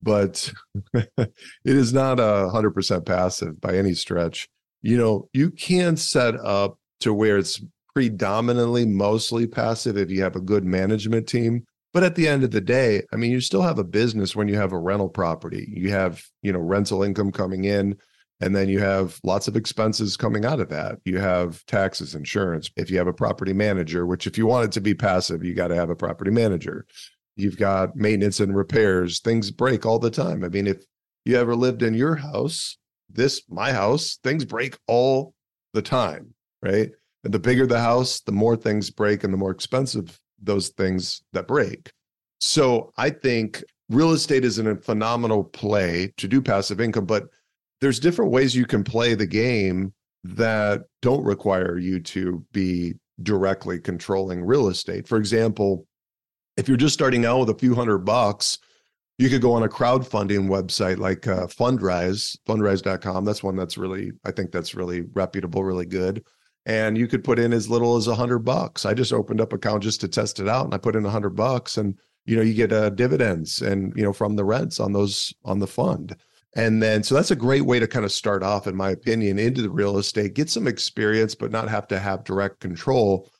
but 0.00 0.52
it 0.94 1.32
is 1.64 1.92
not 1.92 2.20
a 2.20 2.48
hundred 2.50 2.70
percent 2.70 3.04
passive 3.04 3.60
by 3.60 3.76
any 3.76 3.94
stretch. 3.94 4.48
You 4.88 4.96
know, 4.96 5.28
you 5.34 5.50
can 5.50 5.98
set 5.98 6.34
up 6.40 6.78
to 7.00 7.12
where 7.12 7.36
it's 7.36 7.60
predominantly 7.92 8.86
mostly 8.86 9.46
passive 9.46 9.98
if 9.98 10.10
you 10.10 10.22
have 10.22 10.34
a 10.34 10.40
good 10.40 10.64
management 10.64 11.28
team. 11.28 11.66
But 11.92 12.04
at 12.04 12.14
the 12.14 12.26
end 12.26 12.42
of 12.42 12.52
the 12.52 12.62
day, 12.62 13.02
I 13.12 13.16
mean, 13.16 13.30
you 13.30 13.42
still 13.42 13.60
have 13.60 13.78
a 13.78 13.84
business 13.84 14.34
when 14.34 14.48
you 14.48 14.56
have 14.56 14.72
a 14.72 14.78
rental 14.78 15.10
property. 15.10 15.70
You 15.76 15.90
have, 15.90 16.24
you 16.40 16.54
know, 16.54 16.58
rental 16.58 17.02
income 17.02 17.32
coming 17.32 17.64
in, 17.64 17.98
and 18.40 18.56
then 18.56 18.70
you 18.70 18.78
have 18.78 19.20
lots 19.24 19.46
of 19.46 19.56
expenses 19.56 20.16
coming 20.16 20.46
out 20.46 20.58
of 20.58 20.70
that. 20.70 21.00
You 21.04 21.18
have 21.18 21.62
taxes, 21.66 22.14
insurance. 22.14 22.70
If 22.74 22.90
you 22.90 22.96
have 22.96 23.08
a 23.08 23.12
property 23.12 23.52
manager, 23.52 24.06
which 24.06 24.26
if 24.26 24.38
you 24.38 24.46
want 24.46 24.64
it 24.64 24.72
to 24.72 24.80
be 24.80 24.94
passive, 24.94 25.44
you 25.44 25.52
got 25.52 25.68
to 25.68 25.76
have 25.76 25.90
a 25.90 25.96
property 25.96 26.30
manager. 26.30 26.86
You've 27.36 27.58
got 27.58 27.94
maintenance 27.94 28.40
and 28.40 28.56
repairs. 28.56 29.20
Things 29.20 29.50
break 29.50 29.84
all 29.84 29.98
the 29.98 30.10
time. 30.10 30.44
I 30.44 30.48
mean, 30.48 30.66
if 30.66 30.82
you 31.26 31.36
ever 31.36 31.54
lived 31.54 31.82
in 31.82 31.92
your 31.92 32.14
house, 32.14 32.77
this, 33.08 33.42
my 33.48 33.72
house, 33.72 34.18
things 34.22 34.44
break 34.44 34.76
all 34.86 35.34
the 35.74 35.82
time, 35.82 36.34
right? 36.62 36.90
And 37.24 37.34
the 37.34 37.38
bigger 37.38 37.66
the 37.66 37.80
house, 37.80 38.20
the 38.20 38.32
more 38.32 38.56
things 38.56 38.90
break 38.90 39.24
and 39.24 39.32
the 39.32 39.38
more 39.38 39.50
expensive 39.50 40.18
those 40.40 40.68
things 40.70 41.22
that 41.32 41.48
break. 41.48 41.90
So 42.40 42.92
I 42.96 43.10
think 43.10 43.62
real 43.88 44.12
estate 44.12 44.44
is 44.44 44.58
a 44.58 44.76
phenomenal 44.76 45.44
play 45.44 46.12
to 46.16 46.28
do 46.28 46.40
passive 46.40 46.80
income, 46.80 47.06
but 47.06 47.24
there's 47.80 48.00
different 48.00 48.30
ways 48.30 48.54
you 48.54 48.66
can 48.66 48.84
play 48.84 49.14
the 49.14 49.26
game 49.26 49.92
that 50.24 50.82
don't 51.02 51.24
require 51.24 51.78
you 51.78 52.00
to 52.00 52.44
be 52.52 52.94
directly 53.22 53.80
controlling 53.80 54.44
real 54.44 54.68
estate. 54.68 55.08
For 55.08 55.16
example, 55.18 55.86
if 56.56 56.68
you're 56.68 56.76
just 56.76 56.94
starting 56.94 57.24
out 57.24 57.40
with 57.40 57.50
a 57.50 57.58
few 57.58 57.74
hundred 57.74 57.98
bucks, 57.98 58.58
you 59.18 59.28
could 59.28 59.42
go 59.42 59.52
on 59.52 59.64
a 59.64 59.68
crowdfunding 59.68 60.48
website 60.48 60.98
like 60.98 61.26
uh, 61.26 61.48
Fundrise, 61.48 62.36
fundrise.com. 62.46 63.24
That's 63.24 63.42
one 63.42 63.56
that's 63.56 63.76
really, 63.76 64.12
I 64.24 64.30
think 64.30 64.52
that's 64.52 64.76
really 64.76 65.02
reputable, 65.12 65.64
really 65.64 65.86
good. 65.86 66.24
And 66.66 66.96
you 66.96 67.08
could 67.08 67.24
put 67.24 67.38
in 67.38 67.52
as 67.52 67.68
little 67.68 67.96
as 67.96 68.06
a 68.06 68.14
hundred 68.14 68.40
bucks. 68.40 68.86
I 68.86 68.94
just 68.94 69.12
opened 69.12 69.40
up 69.40 69.52
account 69.52 69.82
just 69.82 70.00
to 70.02 70.08
test 70.08 70.38
it 70.38 70.48
out, 70.48 70.66
and 70.66 70.74
I 70.74 70.78
put 70.78 70.96
in 70.96 71.06
a 71.06 71.10
hundred 71.10 71.30
bucks, 71.30 71.78
and 71.78 71.98
you 72.26 72.36
know 72.36 72.42
you 72.42 72.52
get 72.52 72.72
uh, 72.72 72.90
dividends 72.90 73.62
and 73.62 73.92
you 73.96 74.02
know 74.02 74.12
from 74.12 74.36
the 74.36 74.44
rents 74.44 74.78
on 74.78 74.92
those 74.92 75.32
on 75.44 75.60
the 75.60 75.66
fund. 75.66 76.14
And 76.54 76.82
then, 76.82 77.02
so 77.02 77.14
that's 77.14 77.30
a 77.30 77.36
great 77.36 77.64
way 77.64 77.78
to 77.78 77.86
kind 77.86 78.04
of 78.04 78.12
start 78.12 78.42
off, 78.42 78.66
in 78.66 78.76
my 78.76 78.90
opinion, 78.90 79.38
into 79.38 79.62
the 79.62 79.70
real 79.70 79.98
estate, 79.98 80.34
get 80.34 80.50
some 80.50 80.66
experience, 80.66 81.34
but 81.34 81.50
not 81.50 81.68
have 81.68 81.86
to 81.88 81.98
have 81.98 82.24
direct 82.24 82.60
control. 82.60 83.30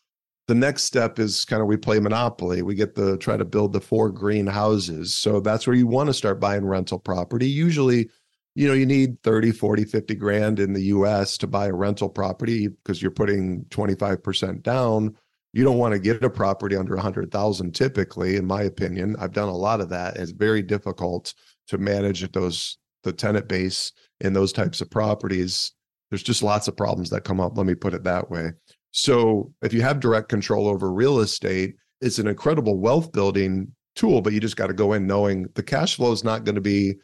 The 0.49 0.55
next 0.55 0.85
step 0.85 1.19
is 1.19 1.45
kind 1.45 1.61
of 1.61 1.69
we 1.69 1.77
play 1.77 2.01
Monopoly. 2.01 2.63
We 2.63 2.75
get 2.75 2.95
the 2.95 3.19
try 3.19 3.37
to 3.37 3.45
build 3.45 3.75
the 3.75 3.83
four 3.83 4.11
green 4.11 4.47
houses. 4.47 5.15
So 5.15 5.41
that's 5.41 5.67
where 5.67 5.77
you 5.77 5.87
want 5.87 6.09
to 6.09 6.15
start 6.15 6.41
buying 6.41 6.65
rental 6.65 6.99
property. 6.99 7.47
Usually, 7.47 8.09
you 8.55 8.67
know, 8.67 8.73
you 8.73 8.87
need 8.87 9.23
30, 9.23 9.53
40, 9.53 9.85
50 9.85 10.15
grand 10.15 10.59
in 10.59 10.73
the 10.73 10.85
US 10.85 11.37
to 11.39 11.47
buy 11.47 11.67
a 11.67 11.73
rental 11.75 12.09
property 12.09 12.69
because 12.69 13.03
you're 13.03 13.11
putting 13.11 13.67
25% 13.67 14.63
down. 14.63 15.15
You 15.53 15.65
don't 15.65 15.79
want 15.79 15.93
to 15.93 15.99
get 15.99 16.25
a 16.25 16.31
property 16.31 16.77
under 16.77 16.95
100,000 16.95 17.75
typically, 17.75 18.37
in 18.37 18.47
my 18.47 18.63
opinion. 18.63 19.17
I've 19.19 19.33
done 19.33 19.49
a 19.49 19.57
lot 19.57 19.83
of 19.83 19.91
that. 19.91 20.17
It's 20.17 20.33
very 20.33 20.63
difficult 20.63 21.35
to 21.69 21.77
manage 21.77 22.31
those 22.33 22.79
the 23.05 23.13
tenant 23.13 23.49
base 23.49 23.93
in 24.21 24.33
those 24.33 24.53
types 24.53 24.81
of 24.81 24.91
properties. 24.91 25.73
There's 26.11 26.23
just 26.23 26.43
lots 26.43 26.69
of 26.69 26.77
problems 26.77 27.11
that 27.11 27.25
come 27.25 27.39
up. 27.39 27.57
Let 27.57 27.67
me 27.67 27.75
put 27.75 27.95
it 27.95 28.05
that 28.05 28.31
way. 28.31 28.53
So 28.90 29.53
if 29.62 29.72
you 29.72 29.83
have 29.83 30.01
direct 30.01 30.29
control 30.29 30.68
over 30.68 30.92
real 30.92 31.20
estate, 31.20 31.74
it's 32.01 32.18
an 32.18 32.27
incredible 32.27 32.79
wealth 32.79 33.12
building 33.12 33.72
tool, 33.94 34.20
but 34.20 34.33
you 34.33 34.40
just 34.40 34.57
got 34.57 34.68
to 34.68 34.74
go 34.74 34.92
in 34.92 35.07
knowing 35.07 35.46
the 35.55 35.62
cash 35.62 35.96
flow 35.96 36.12
is 36.12 36.24
not 36.24 36.44
going 36.44 36.55
to 36.55 36.61
be 36.61 36.96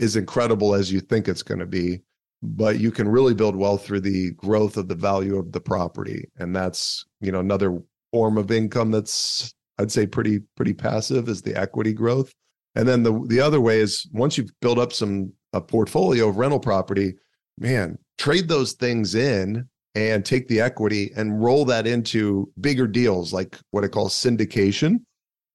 as 0.00 0.16
incredible 0.16 0.74
as 0.74 0.90
you 0.90 1.00
think 1.00 1.28
it's 1.28 1.42
going 1.42 1.58
to 1.60 1.66
be, 1.66 2.00
but 2.42 2.80
you 2.80 2.90
can 2.90 3.08
really 3.08 3.34
build 3.34 3.56
wealth 3.56 3.84
through 3.84 4.00
the 4.00 4.32
growth 4.32 4.76
of 4.76 4.88
the 4.88 4.94
value 4.94 5.36
of 5.36 5.52
the 5.52 5.60
property. 5.60 6.28
And 6.38 6.54
that's, 6.54 7.04
you 7.20 7.32
know, 7.32 7.40
another 7.40 7.78
form 8.12 8.38
of 8.38 8.50
income 8.50 8.90
that's 8.90 9.52
I'd 9.78 9.92
say 9.92 10.06
pretty 10.06 10.40
pretty 10.56 10.74
passive 10.74 11.28
is 11.28 11.42
the 11.42 11.54
equity 11.54 11.92
growth. 11.92 12.32
And 12.74 12.88
then 12.88 13.02
the 13.02 13.24
the 13.28 13.40
other 13.40 13.60
way 13.60 13.80
is 13.80 14.08
once 14.12 14.36
you've 14.36 14.50
built 14.60 14.78
up 14.78 14.92
some 14.92 15.32
a 15.52 15.60
portfolio 15.60 16.28
of 16.28 16.36
rental 16.36 16.60
property, 16.60 17.14
man, 17.58 17.98
trade 18.18 18.48
those 18.48 18.72
things 18.72 19.14
in 19.14 19.68
and 19.98 20.24
take 20.24 20.46
the 20.46 20.60
equity 20.60 21.10
and 21.16 21.42
roll 21.42 21.64
that 21.64 21.84
into 21.84 22.48
bigger 22.60 22.86
deals 22.86 23.32
like 23.32 23.58
what 23.72 23.82
I 23.82 23.88
call 23.88 24.08
syndication. 24.08 24.98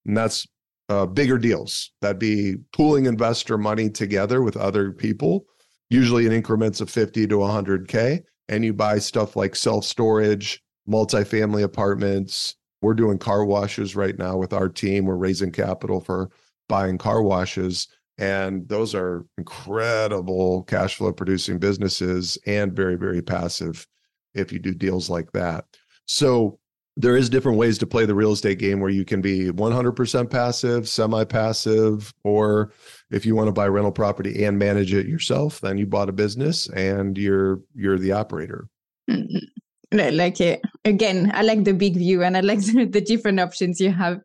And 0.06 0.18
that's 0.18 0.46
uh, 0.90 1.06
bigger 1.06 1.38
deals. 1.38 1.94
That'd 2.02 2.20
be 2.20 2.58
pooling 2.74 3.06
investor 3.06 3.58
money 3.58 3.90
together 3.90 4.42
with 4.42 4.58
other 4.58 4.92
people, 4.92 5.46
usually 5.90 6.26
in 6.26 6.34
increments 6.34 6.82
of 6.82 6.90
50 6.90 7.26
to 7.28 7.36
100K. 7.36 8.20
And 8.50 8.66
you 8.66 8.74
buy 8.74 9.00
stuff 9.00 9.38
like 9.38 9.56
self 9.56 9.86
storage, 9.86 10.62
multifamily 10.90 11.64
apartments. 11.64 12.58
We're 12.82 12.96
doing 12.96 13.18
car 13.18 13.46
washes 13.46 13.96
right 13.96 14.18
now 14.20 14.36
with 14.36 14.52
our 14.52 14.68
team. 14.68 15.06
We're 15.06 15.16
raising 15.16 15.54
capital 15.54 16.02
for 16.02 16.30
buying 16.68 16.98
car 16.98 17.22
washes. 17.22 17.88
And 18.18 18.68
those 18.68 18.94
are 18.94 19.26
incredible 19.38 20.64
cash 20.64 20.98
flow 20.98 21.14
producing 21.14 21.60
businesses 21.60 22.38
and 22.46 22.76
very, 22.76 22.96
very 22.98 23.22
passive 23.22 23.88
if 24.34 24.52
you 24.52 24.60
do 24.60 24.74
deals 24.74 25.10
like 25.10 25.32
that. 25.32 25.66
So 26.06 26.60
there 26.96 27.18
is 27.18 27.30
different 27.30 27.58
ways 27.58 27.78
to 27.80 27.88
play 27.88 28.06
the 28.06 28.14
real 28.14 28.34
estate 28.34 28.60
game 28.60 28.80
where 28.80 28.90
you 28.90 29.04
can 29.04 29.22
be 29.22 29.50
100% 29.52 30.30
passive, 30.30 30.88
semi-passive, 30.88 32.14
or 32.24 32.72
if 33.10 33.26
you 33.26 33.36
want 33.36 33.48
to 33.48 33.54
buy 33.54 33.68
rental 33.68 33.92
property 33.92 34.44
and 34.44 34.60
manage 34.60 34.94
it 34.94 35.08
yourself, 35.08 35.60
then 35.62 35.78
you 35.78 35.88
bought 35.88 36.10
a 36.10 36.14
business 36.14 36.70
and 36.70 37.18
you're 37.18 37.62
you're 37.74 37.98
the 37.98 38.12
operator. 38.12 38.68
Mm-hmm. 39.10 40.16
Like 40.16 40.40
it 40.42 40.62
again, 40.86 41.32
I 41.34 41.42
like 41.42 41.64
the 41.64 41.74
big 41.74 41.96
view 41.96 42.24
and 42.24 42.38
I 42.38 42.42
like 42.42 42.60
the, 42.60 42.86
the 42.92 43.02
different 43.02 43.40
options 43.40 43.80
you 43.80 43.92
have. 43.92 44.20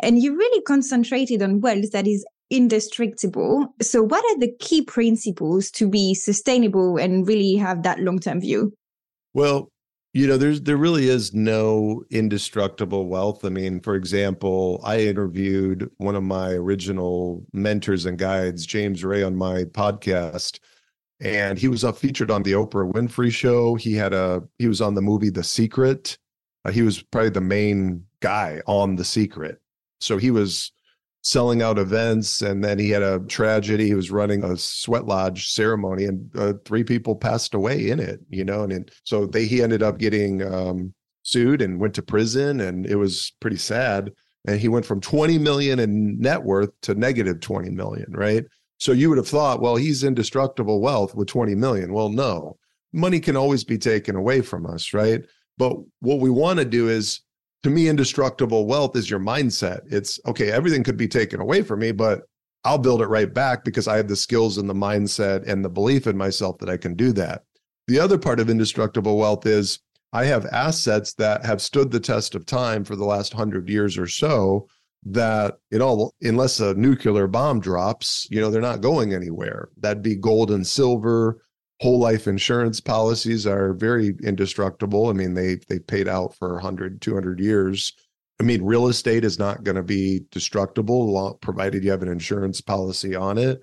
And 0.00 0.22
you 0.22 0.36
really 0.36 0.62
concentrated 0.62 1.42
on 1.42 1.60
wealth 1.60 1.90
that 1.92 2.06
is 2.06 2.24
indestructible. 2.50 3.66
So, 3.82 4.02
what 4.02 4.24
are 4.24 4.38
the 4.38 4.52
key 4.60 4.82
principles 4.82 5.70
to 5.72 5.88
be 5.88 6.14
sustainable 6.14 6.96
and 6.96 7.26
really 7.26 7.56
have 7.56 7.82
that 7.82 8.00
long 8.00 8.18
term 8.18 8.40
view? 8.40 8.72
Well, 9.38 9.70
you 10.14 10.26
know, 10.26 10.36
there's 10.36 10.62
there 10.62 10.76
really 10.76 11.08
is 11.08 11.32
no 11.32 12.02
indestructible 12.10 13.06
wealth. 13.06 13.44
I 13.44 13.50
mean, 13.50 13.78
for 13.78 13.94
example, 13.94 14.80
I 14.82 15.02
interviewed 15.02 15.88
one 15.98 16.16
of 16.16 16.24
my 16.24 16.50
original 16.54 17.46
mentors 17.52 18.04
and 18.04 18.18
guides, 18.18 18.66
James 18.66 19.04
Ray, 19.04 19.22
on 19.22 19.36
my 19.36 19.62
podcast, 19.62 20.58
and 21.20 21.56
he 21.56 21.68
was 21.68 21.84
uh, 21.84 21.92
featured 21.92 22.32
on 22.32 22.42
the 22.42 22.50
Oprah 22.50 22.92
Winfrey 22.92 23.30
Show. 23.30 23.76
He 23.76 23.92
had 23.92 24.12
a 24.12 24.42
he 24.58 24.66
was 24.66 24.80
on 24.80 24.96
the 24.96 25.02
movie 25.02 25.30
The 25.30 25.44
Secret. 25.44 26.18
Uh, 26.64 26.72
he 26.72 26.82
was 26.82 27.00
probably 27.00 27.30
the 27.30 27.40
main 27.40 28.02
guy 28.18 28.60
on 28.66 28.96
The 28.96 29.04
Secret. 29.04 29.60
So 30.00 30.16
he 30.16 30.32
was 30.32 30.72
selling 31.22 31.62
out 31.62 31.78
events 31.78 32.42
and 32.42 32.62
then 32.62 32.78
he 32.78 32.90
had 32.90 33.02
a 33.02 33.20
tragedy. 33.20 33.86
He 33.86 33.94
was 33.94 34.10
running 34.10 34.44
a 34.44 34.56
sweat 34.56 35.06
lodge 35.06 35.50
ceremony 35.50 36.04
and 36.04 36.30
uh, 36.36 36.54
three 36.64 36.84
people 36.84 37.16
passed 37.16 37.54
away 37.54 37.90
in 37.90 38.00
it 38.00 38.20
you 38.30 38.44
know 38.44 38.62
and, 38.62 38.72
and 38.72 38.90
so 39.04 39.26
they 39.26 39.44
he 39.44 39.62
ended 39.62 39.82
up 39.82 39.98
getting 39.98 40.42
um, 40.42 40.94
sued 41.22 41.60
and 41.60 41.80
went 41.80 41.94
to 41.94 42.02
prison 42.02 42.60
and 42.60 42.86
it 42.86 42.96
was 42.96 43.32
pretty 43.40 43.56
sad. 43.56 44.10
And 44.46 44.58
he 44.58 44.68
went 44.68 44.86
from 44.86 45.00
20 45.00 45.38
million 45.38 45.78
in 45.78 46.18
net 46.18 46.42
worth 46.42 46.70
to 46.82 46.94
negative 46.94 47.40
20 47.40 47.70
million 47.70 48.06
right? 48.12 48.44
So 48.78 48.92
you 48.92 49.08
would 49.08 49.18
have 49.18 49.28
thought 49.28 49.60
well 49.60 49.76
he's 49.76 50.04
indestructible 50.04 50.80
wealth 50.80 51.14
with 51.14 51.28
20 51.28 51.54
million. 51.54 51.92
Well 51.92 52.08
no. 52.08 52.56
Money 52.92 53.20
can 53.20 53.36
always 53.36 53.64
be 53.64 53.76
taken 53.76 54.16
away 54.16 54.40
from 54.40 54.66
us 54.66 54.94
right? 54.94 55.22
But 55.58 55.76
what 56.00 56.20
we 56.20 56.30
want 56.30 56.60
to 56.60 56.64
do 56.64 56.88
is 56.88 57.20
to 57.68 57.74
me, 57.74 57.88
indestructible 57.88 58.66
wealth 58.66 58.96
is 58.96 59.10
your 59.10 59.20
mindset. 59.20 59.80
It's 59.90 60.18
okay, 60.26 60.50
everything 60.50 60.82
could 60.82 60.96
be 60.96 61.08
taken 61.08 61.40
away 61.40 61.62
from 61.62 61.80
me, 61.80 61.92
but 61.92 62.22
I'll 62.64 62.78
build 62.78 63.02
it 63.02 63.06
right 63.06 63.32
back 63.32 63.64
because 63.64 63.86
I 63.86 63.96
have 63.96 64.08
the 64.08 64.16
skills 64.16 64.58
and 64.58 64.68
the 64.68 64.74
mindset 64.74 65.48
and 65.48 65.64
the 65.64 65.68
belief 65.68 66.06
in 66.06 66.16
myself 66.16 66.58
that 66.58 66.68
I 66.68 66.76
can 66.76 66.94
do 66.94 67.12
that. 67.12 67.44
The 67.86 68.00
other 68.00 68.18
part 68.18 68.40
of 68.40 68.50
indestructible 68.50 69.16
wealth 69.16 69.46
is 69.46 69.78
I 70.12 70.24
have 70.24 70.46
assets 70.46 71.14
that 71.14 71.44
have 71.44 71.62
stood 71.62 71.90
the 71.90 72.00
test 72.00 72.34
of 72.34 72.46
time 72.46 72.84
for 72.84 72.96
the 72.96 73.04
last 73.04 73.32
hundred 73.32 73.68
years 73.68 73.96
or 73.96 74.06
so 74.06 74.66
that 75.04 75.58
you 75.70 75.80
all 75.80 76.12
unless 76.22 76.60
a 76.60 76.74
nuclear 76.74 77.28
bomb 77.28 77.60
drops 77.60 78.26
you 78.30 78.40
know 78.40 78.50
they're 78.50 78.60
not 78.60 78.80
going 78.80 79.14
anywhere 79.14 79.68
that'd 79.78 80.02
be 80.02 80.16
gold 80.16 80.50
and 80.50 80.66
silver 80.66 81.40
whole 81.80 81.98
life 81.98 82.26
insurance 82.26 82.80
policies 82.80 83.46
are 83.46 83.72
very 83.72 84.16
indestructible. 84.22 85.08
I 85.08 85.12
mean, 85.12 85.34
they 85.34 85.56
they 85.68 85.78
paid 85.78 86.08
out 86.08 86.34
for 86.34 86.54
100, 86.54 87.00
200 87.00 87.40
years. 87.40 87.92
I 88.40 88.44
mean, 88.44 88.62
real 88.62 88.88
estate 88.88 89.24
is 89.24 89.38
not 89.38 89.64
going 89.64 89.76
to 89.76 89.82
be 89.82 90.22
destructible 90.30 91.36
provided 91.40 91.82
you 91.82 91.90
have 91.90 92.02
an 92.02 92.08
insurance 92.08 92.60
policy 92.60 93.16
on 93.16 93.36
it. 93.38 93.62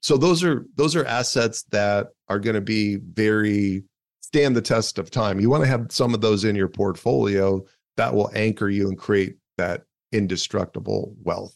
So 0.00 0.16
those 0.16 0.42
are 0.42 0.66
those 0.76 0.96
are 0.96 1.04
assets 1.04 1.62
that 1.70 2.08
are 2.28 2.38
going 2.38 2.54
to 2.54 2.60
be 2.60 2.96
very 2.96 3.84
stand 4.20 4.56
the 4.56 4.62
test 4.62 4.98
of 4.98 5.10
time. 5.10 5.40
You 5.40 5.50
want 5.50 5.62
to 5.62 5.68
have 5.68 5.86
some 5.90 6.14
of 6.14 6.20
those 6.20 6.44
in 6.44 6.56
your 6.56 6.68
portfolio 6.68 7.62
that 7.96 8.14
will 8.14 8.30
anchor 8.34 8.68
you 8.68 8.88
and 8.88 8.98
create 8.98 9.36
that 9.58 9.82
indestructible 10.10 11.14
wealth. 11.22 11.54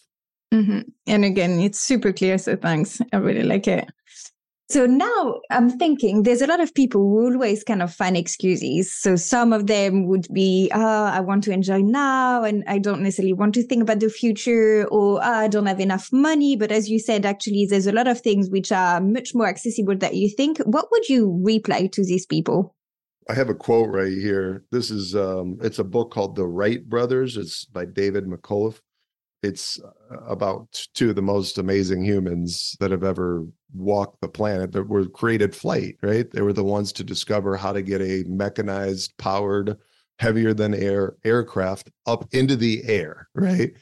Mm-hmm. 0.52 0.80
And 1.06 1.24
again, 1.24 1.58
it's 1.58 1.80
super 1.80 2.12
clear. 2.12 2.38
So 2.38 2.56
thanks. 2.56 3.00
I 3.12 3.16
really 3.16 3.42
like 3.42 3.66
it. 3.66 3.88
So 4.68 4.84
now 4.84 5.40
I'm 5.48 5.70
thinking 5.70 6.24
there's 6.24 6.42
a 6.42 6.46
lot 6.48 6.58
of 6.58 6.74
people 6.74 7.00
who 7.00 7.32
always 7.32 7.62
kind 7.62 7.82
of 7.82 7.94
find 7.94 8.16
excuses. 8.16 8.92
So 8.92 9.14
some 9.14 9.52
of 9.52 9.68
them 9.68 10.08
would 10.08 10.26
be, 10.32 10.72
oh, 10.74 11.04
I 11.04 11.20
want 11.20 11.44
to 11.44 11.52
enjoy 11.52 11.82
now 11.82 12.42
and 12.42 12.64
I 12.66 12.78
don't 12.78 13.02
necessarily 13.02 13.32
want 13.32 13.54
to 13.54 13.62
think 13.62 13.82
about 13.82 14.00
the 14.00 14.08
future 14.08 14.84
or 14.90 15.18
oh, 15.18 15.22
I 15.22 15.46
don't 15.46 15.66
have 15.66 15.78
enough 15.78 16.12
money. 16.12 16.56
But 16.56 16.72
as 16.72 16.90
you 16.90 16.98
said, 16.98 17.24
actually, 17.24 17.66
there's 17.70 17.86
a 17.86 17.92
lot 17.92 18.08
of 18.08 18.20
things 18.20 18.50
which 18.50 18.72
are 18.72 19.00
much 19.00 19.36
more 19.36 19.46
accessible 19.46 19.96
that 19.98 20.16
you 20.16 20.28
think. 20.28 20.58
What 20.58 20.88
would 20.90 21.08
you 21.08 21.40
reply 21.44 21.86
to 21.92 22.04
these 22.04 22.26
people? 22.26 22.74
I 23.28 23.34
have 23.34 23.48
a 23.48 23.54
quote 23.54 23.90
right 23.90 24.12
here. 24.12 24.64
This 24.72 24.90
is 24.90 25.14
um, 25.14 25.58
it's 25.62 25.78
a 25.78 25.84
book 25.84 26.10
called 26.10 26.34
The 26.34 26.46
Wright 26.46 26.88
Brothers. 26.88 27.36
It's 27.36 27.64
by 27.66 27.84
David 27.84 28.24
McCullough 28.24 28.80
it's 29.42 29.80
uh, 29.80 30.16
about 30.26 30.86
two 30.94 31.10
of 31.10 31.16
the 31.16 31.22
most 31.22 31.58
amazing 31.58 32.04
humans 32.04 32.76
that 32.80 32.90
have 32.90 33.04
ever 33.04 33.46
walked 33.74 34.20
the 34.20 34.28
planet 34.28 34.72
that 34.72 34.88
were 34.88 35.06
created 35.06 35.54
flight 35.54 35.96
right? 36.02 36.30
They 36.30 36.42
were 36.42 36.52
the 36.52 36.64
ones 36.64 36.92
to 36.92 37.04
discover 37.04 37.56
how 37.56 37.72
to 37.72 37.82
get 37.82 38.00
a 38.00 38.24
mechanized 38.26 39.16
powered 39.18 39.76
heavier 40.18 40.54
than 40.54 40.74
air 40.74 41.16
aircraft 41.24 41.90
up 42.06 42.26
into 42.32 42.56
the 42.56 42.84
air 42.84 43.28
right? 43.34 43.72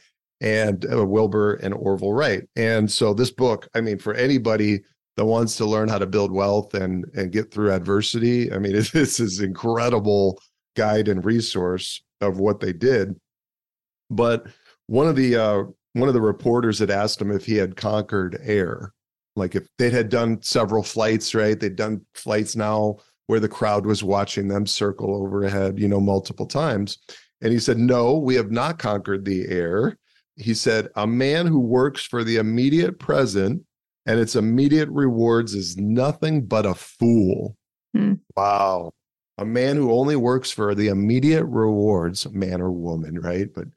And 0.40 0.84
uh, 0.90 1.06
wilbur 1.06 1.54
and 1.54 1.72
orville 1.72 2.12
wright. 2.12 2.42
And 2.56 2.90
so 2.90 3.14
this 3.14 3.30
book 3.30 3.68
i 3.74 3.80
mean 3.80 3.98
for 3.98 4.14
anybody 4.14 4.82
that 5.16 5.26
wants 5.26 5.56
to 5.56 5.64
learn 5.64 5.88
how 5.88 5.98
to 5.98 6.06
build 6.06 6.32
wealth 6.32 6.74
and 6.74 7.04
and 7.14 7.30
get 7.30 7.52
through 7.52 7.70
adversity 7.70 8.52
i 8.52 8.58
mean 8.58 8.72
this 8.92 9.20
is 9.20 9.40
incredible 9.40 10.38
guide 10.74 11.08
and 11.08 11.24
resource 11.24 12.02
of 12.20 12.38
what 12.38 12.60
they 12.60 12.72
did. 12.72 13.16
But 14.10 14.46
one 14.86 15.06
of 15.06 15.16
the 15.16 15.36
uh, 15.36 15.64
one 15.92 16.08
of 16.08 16.14
the 16.14 16.20
reporters 16.20 16.78
had 16.78 16.90
asked 16.90 17.20
him 17.20 17.30
if 17.30 17.46
he 17.46 17.56
had 17.56 17.76
conquered 17.76 18.38
air, 18.42 18.92
like 19.36 19.54
if 19.54 19.68
they 19.78 19.90
had 19.90 20.08
done 20.08 20.42
several 20.42 20.82
flights, 20.82 21.34
right? 21.34 21.58
They'd 21.58 21.76
done 21.76 22.02
flights 22.14 22.56
now 22.56 22.98
where 23.26 23.40
the 23.40 23.48
crowd 23.48 23.86
was 23.86 24.04
watching 24.04 24.48
them 24.48 24.66
circle 24.66 25.14
overhead, 25.14 25.78
you 25.78 25.88
know, 25.88 26.00
multiple 26.00 26.46
times. 26.46 26.98
And 27.40 27.52
he 27.52 27.58
said, 27.58 27.78
No, 27.78 28.18
we 28.18 28.34
have 28.36 28.50
not 28.50 28.78
conquered 28.78 29.24
the 29.24 29.46
air. 29.48 29.98
He 30.36 30.54
said, 30.54 30.88
A 30.96 31.06
man 31.06 31.46
who 31.46 31.60
works 31.60 32.04
for 32.04 32.24
the 32.24 32.36
immediate 32.36 32.98
present 32.98 33.62
and 34.06 34.20
its 34.20 34.36
immediate 34.36 34.88
rewards 34.90 35.54
is 35.54 35.76
nothing 35.76 36.46
but 36.46 36.66
a 36.66 36.74
fool. 36.74 37.56
Hmm. 37.94 38.14
Wow. 38.36 38.92
A 39.38 39.44
man 39.44 39.76
who 39.76 39.92
only 39.92 40.16
works 40.16 40.50
for 40.50 40.74
the 40.74 40.88
immediate 40.88 41.44
rewards, 41.44 42.30
man 42.30 42.60
or 42.60 42.70
woman, 42.70 43.18
right? 43.18 43.48
But 43.52 43.68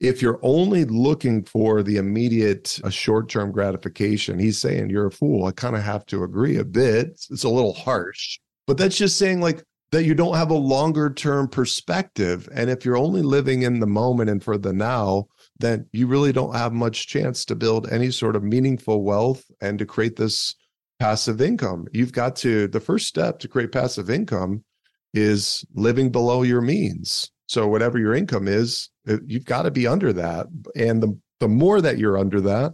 if 0.00 0.20
you're 0.20 0.40
only 0.42 0.84
looking 0.84 1.44
for 1.44 1.82
the 1.82 1.96
immediate 1.96 2.80
a 2.84 2.90
short-term 2.90 3.52
gratification 3.52 4.38
he's 4.38 4.58
saying 4.58 4.90
you're 4.90 5.06
a 5.06 5.12
fool. 5.12 5.46
I 5.46 5.52
kind 5.52 5.76
of 5.76 5.82
have 5.82 6.04
to 6.06 6.24
agree 6.24 6.56
a 6.56 6.64
bit. 6.64 7.08
It's, 7.08 7.30
it's, 7.30 7.44
a 7.44 7.48
little 7.48 7.74
harsh 7.74 8.38
but 8.66 8.76
that's 8.76 8.96
just 8.96 9.18
saying 9.18 9.40
like 9.40 9.62
that 9.92 10.04
you 10.04 10.14
don't 10.14 10.36
have 10.36 10.50
a 10.50 10.54
longer 10.54 11.12
term 11.12 11.48
perspective 11.48 12.48
and 12.52 12.68
if 12.70 12.84
you're 12.84 12.96
only 12.96 13.22
living 13.22 13.62
in 13.62 13.80
the 13.80 13.86
moment 13.86 14.30
and 14.30 14.42
for 14.42 14.58
the 14.58 14.72
now 14.72 15.26
then 15.60 15.86
you 15.92 16.06
really 16.06 16.32
don't 16.32 16.56
have 16.56 16.72
much 16.72 17.06
chance 17.06 17.44
to 17.44 17.54
build 17.54 17.88
any 17.90 18.10
sort 18.10 18.36
of 18.36 18.42
meaningful 18.42 19.04
wealth 19.04 19.44
and 19.60 19.78
to 19.78 19.86
create 19.86 20.16
this 20.16 20.54
passive 20.98 21.40
income. 21.40 21.86
You've 21.92 22.12
got 22.12 22.36
to 22.36 22.68
the 22.68 22.80
first 22.80 23.06
step 23.06 23.38
to 23.40 23.48
create 23.48 23.72
passive 23.72 24.10
income 24.10 24.64
is 25.12 25.64
living 25.74 26.10
below 26.10 26.42
your 26.42 26.60
means 26.60 27.30
so 27.46 27.68
whatever 27.68 27.98
your 27.98 28.14
income 28.14 28.48
is, 28.48 28.90
uh, 29.08 29.18
you've 29.26 29.44
got 29.44 29.62
to 29.62 29.70
be 29.70 29.86
under 29.86 30.12
that. 30.12 30.46
And 30.76 31.02
the, 31.02 31.18
the 31.40 31.48
more 31.48 31.80
that 31.80 31.98
you're 31.98 32.18
under 32.18 32.40
that, 32.42 32.72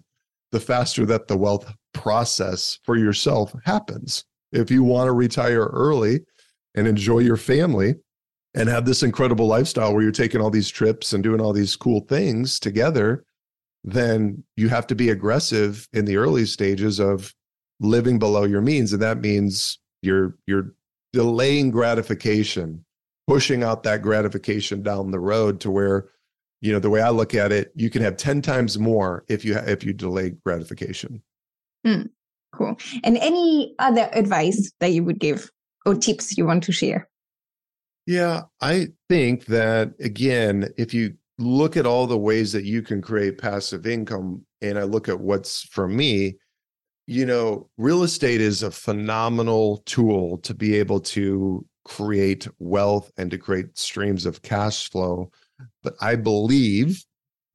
the 0.53 0.61
faster 0.61 1.07
that 1.07 1.29
the 1.29 1.37
wealth 1.37 1.73
process 1.93 2.79
for 2.85 2.97
yourself 2.97 3.55
happens. 3.65 4.25
If 4.53 4.71
you 4.71 4.83
want 4.83 5.09
to 5.09 5.13
retire 5.13 5.67
early 5.67 6.21
and 6.75 6.87
enjoy 6.87 7.21
your 7.21 7.37
family 7.37 7.95
and 8.55 8.69
have 8.69 8.85
this 8.85 9.03
incredible 9.03 9.47
lifestyle 9.47 9.93
where 9.93 10.03
you're 10.03 10.13
taking 10.13 10.41
all 10.41 10.51
these 10.51 10.69
trips 10.71 11.13
and 11.13 11.23
doing 11.23 11.41
all 11.41 11.53
these 11.53 11.77
cool 11.77 12.01
things 12.01 12.59
together, 12.59 13.25
then 13.85 14.43
you 14.57 14.69
have 14.69 14.87
to 14.89 14.95
be 14.95 15.11
aggressive 15.11 15.89
in 15.93 16.05
the 16.05 16.17
early 16.17 16.45
stages 16.45 16.99
of 16.99 17.33
living 17.81 18.19
below 18.19 18.45
your 18.45 18.61
means. 18.61 18.93
And 18.93 19.03
that 19.03 19.21
means 19.21 19.79
you're 20.03 20.37
you're 20.47 20.75
delaying 21.13 21.71
gratification 21.71 22.85
pushing 23.27 23.63
out 23.63 23.83
that 23.83 24.03
gratification 24.03 24.83
down 24.83 25.11
the 25.11 25.21
road 25.21 25.61
to 25.61 25.71
where 25.71 26.09
you 26.61 26.73
know 26.73 26.79
the 26.79 26.91
way 26.91 27.01
i 27.01 27.11
look 27.11 27.35
at 27.35 27.53
it 27.53 27.73
you 27.75 27.91
can 27.91 28.03
have 28.03 28.17
10 28.17 28.43
times 28.43 28.79
more 28.79 29.25
if 29.29 29.45
you 29.45 29.57
if 29.57 29.85
you 29.85 29.93
delay 29.93 30.31
gratification. 30.45 31.23
Mm, 31.87 32.11
cool. 32.53 32.77
And 33.05 33.17
any 33.17 33.75
other 33.79 34.11
advice 34.13 34.71
that 34.81 34.93
you 34.93 35.03
would 35.05 35.19
give 35.19 35.51
or 35.87 35.95
tips 35.95 36.37
you 36.37 36.45
want 36.45 36.63
to 36.65 36.73
share? 36.73 37.09
Yeah 38.07 38.43
i 38.61 38.89
think 39.09 39.47
that 39.47 39.93
again 40.01 40.69
if 40.77 40.93
you 40.93 41.15
look 41.39 41.77
at 41.77 41.87
all 41.87 42.07
the 42.07 42.19
ways 42.19 42.53
that 42.53 42.65
you 42.65 42.83
can 42.83 43.01
create 43.01 43.39
passive 43.39 43.87
income 43.87 44.45
and 44.61 44.79
i 44.79 44.83
look 44.83 45.09
at 45.09 45.21
what's 45.21 45.63
for 45.63 45.89
me 45.89 46.37
you 47.07 47.25
know 47.25 47.69
real 47.79 48.03
estate 48.03 48.41
is 48.41 48.63
a 48.63 48.71
phenomenal 48.71 49.79
tool 49.87 50.39
to 50.39 50.55
be 50.55 50.77
able 50.77 51.01
to 51.01 51.65
create 51.91 52.47
wealth 52.61 53.11
and 53.17 53.33
to 53.33 53.39
create 53.39 53.77
streams 53.77 54.25
of 54.25 54.43
cash 54.43 54.89
flow. 54.89 55.31
But 55.83 55.95
I 56.01 56.15
believe, 56.15 57.05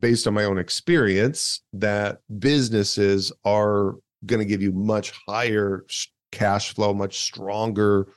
based 0.01 0.27
on 0.27 0.33
my 0.33 0.43
own 0.43 0.57
experience, 0.57 1.61
that 1.71 2.19
businesses 2.37 3.31
are 3.45 3.95
going 4.25 4.39
to 4.39 4.45
give 4.45 4.61
you 4.61 4.73
much 4.73 5.13
higher 5.25 5.85
cash 6.33 6.73
flow, 6.73 6.93
much 6.93 7.19
stronger 7.19 8.07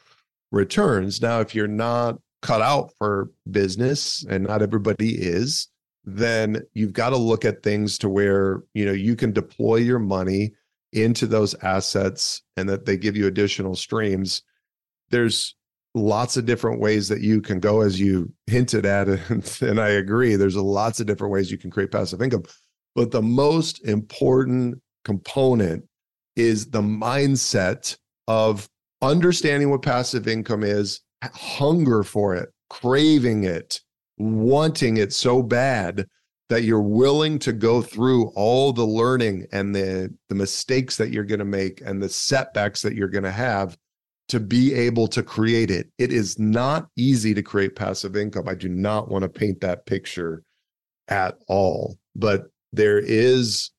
returns. 0.51 1.23
Now, 1.23 1.39
if 1.41 1.55
you're 1.55 1.69
not 1.69 2.19
cut 2.43 2.63
out 2.63 2.91
for 2.99 3.31
business, 3.49 4.25
and 4.29 4.45
not 4.45 4.61
everybody 4.61 5.15
is, 5.15 5.69
then 6.05 6.63
you've 6.75 6.93
got 6.93 7.11
to 7.11 7.17
look 7.17 7.45
at 7.45 7.63
things 7.63 7.97
to 7.99 8.09
where 8.09 8.63
you 8.75 8.85
know 8.85 8.93
you 8.93 9.15
can 9.15 9.33
deploy 9.33 9.77
your 9.77 9.99
money 9.99 10.53
into 10.93 11.27
those 11.27 11.55
assets 11.63 12.43
and 12.57 12.69
that 12.69 12.87
they 12.87 12.97
give 12.97 13.15
you 13.17 13.27
additional 13.27 13.77
streams 13.77 14.43
there's 15.11 15.55
lots 15.95 16.37
of 16.37 16.47
different 16.47 16.81
ways 16.81 17.09
that 17.09 17.21
you 17.21 17.41
can 17.41 17.61
go 17.61 17.81
as 17.81 17.99
you 17.99 18.33
hinted 18.47 18.85
at 18.87 19.09
it 19.31 19.63
and 19.63 19.81
i 19.81 19.89
agree 19.89 20.37
there's 20.37 20.57
lots 20.57 21.01
of 21.01 21.07
different 21.07 21.33
ways 21.33 21.51
you 21.51 21.59
can 21.59 21.71
create 21.71 21.91
passive 21.91 22.23
income. 22.23 22.45
But 22.95 23.13
the 23.13 23.23
most 23.23 23.85
important 23.85 24.83
component 25.05 25.85
is 26.35 26.67
the 26.67 26.83
mindset 26.83 27.97
of 28.27 28.69
understanding 29.03 29.71
what 29.71 29.83
passive 29.83 30.27
income 30.27 30.65
is 30.65 31.01
hunger 31.23 32.03
for 32.03 32.35
it 32.35 32.51
craving 32.71 33.45
it 33.45 33.81
wanting 34.19 34.97
it 34.97 35.13
so 35.13 35.43
bad 35.43 36.07
that 36.49 36.65
you're 36.65 36.81
willing 36.83 37.39
to 37.39 37.53
go 37.53 37.83
through 37.83 38.29
all 38.35 38.73
the 38.73 38.85
learning 38.85 39.47
and 39.53 39.75
the 39.75 40.13
the 40.29 40.35
mistakes 40.35 40.97
that 40.97 41.11
you're 41.11 41.25
going 41.25 41.39
to 41.39 41.45
make 41.45 41.81
and 41.81 42.03
the 42.03 42.09
setbacks 42.09 42.83
that 42.83 42.95
you're 42.95 43.09
going 43.09 43.25
to 43.25 43.31
have 43.31 43.77
to 44.29 44.39
be 44.39 44.75
able 44.75 45.09
to 45.09 45.23
create 45.23 45.71
it. 45.71 45.89
It 45.99 46.13
is 46.13 46.39
not 46.39 46.89
easy 46.97 47.35
to 47.35 47.43
create 47.43 47.77
passive 47.77 48.17
income. 48.17 48.49
I 48.49 48.55
do 48.55 48.69
not 48.69 49.09
want 49.09 49.23
to 49.23 49.29
paint 49.29 49.61
that 49.63 49.87
picture 49.87 50.43
at 51.09 51.39
all. 51.49 51.99
But 52.15 52.51
there 52.73 52.99
is, 52.99 53.71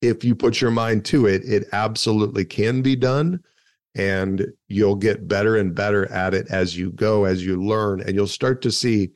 if 0.00 0.24
you 0.24 0.34
put 0.34 0.60
your 0.60 0.70
mind 0.70 1.04
to 1.06 1.26
it, 1.26 1.42
it 1.44 1.68
absolutely 1.72 2.44
can 2.44 2.82
be 2.82 2.94
done. 2.94 3.40
And 3.96 4.46
you'll 4.68 4.96
get 4.96 5.26
better 5.26 5.56
and 5.56 5.74
better 5.74 6.10
at 6.12 6.34
it 6.34 6.46
as 6.50 6.76
you 6.76 6.92
go, 6.92 7.24
as 7.24 7.44
you 7.44 7.60
learn, 7.60 8.02
and 8.02 8.14
you'll 8.14 8.26
start 8.26 8.60
to 8.62 8.70
see 8.70 9.10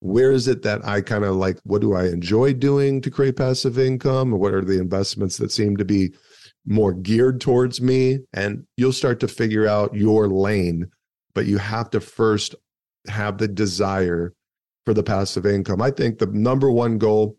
where 0.00 0.30
is 0.30 0.46
it 0.46 0.62
that 0.62 0.84
I 0.86 1.00
kind 1.00 1.24
of 1.24 1.36
like, 1.36 1.58
what 1.64 1.80
do 1.80 1.94
I 1.94 2.04
enjoy 2.08 2.52
doing 2.52 3.00
to 3.00 3.10
create 3.10 3.36
passive 3.36 3.78
income? 3.78 4.32
What 4.32 4.52
are 4.52 4.64
the 4.64 4.78
investments 4.78 5.38
that 5.38 5.50
seem 5.50 5.78
to 5.78 5.86
be 5.86 6.12
more 6.66 6.92
geared 6.92 7.40
towards 7.40 7.80
me 7.80 8.18
and 8.34 8.64
you'll 8.76 8.92
start 8.92 9.20
to 9.20 9.28
figure 9.28 9.66
out 9.66 9.94
your 9.94 10.28
lane 10.28 10.88
but 11.34 11.46
you 11.46 11.58
have 11.58 11.90
to 11.90 12.00
first 12.00 12.54
have 13.08 13.38
the 13.38 13.46
desire 13.46 14.32
for 14.86 14.94
the 14.94 15.02
passive 15.02 15.44
income. 15.44 15.82
I 15.82 15.90
think 15.90 16.18
the 16.18 16.26
number 16.26 16.70
one 16.70 16.96
goal 16.98 17.36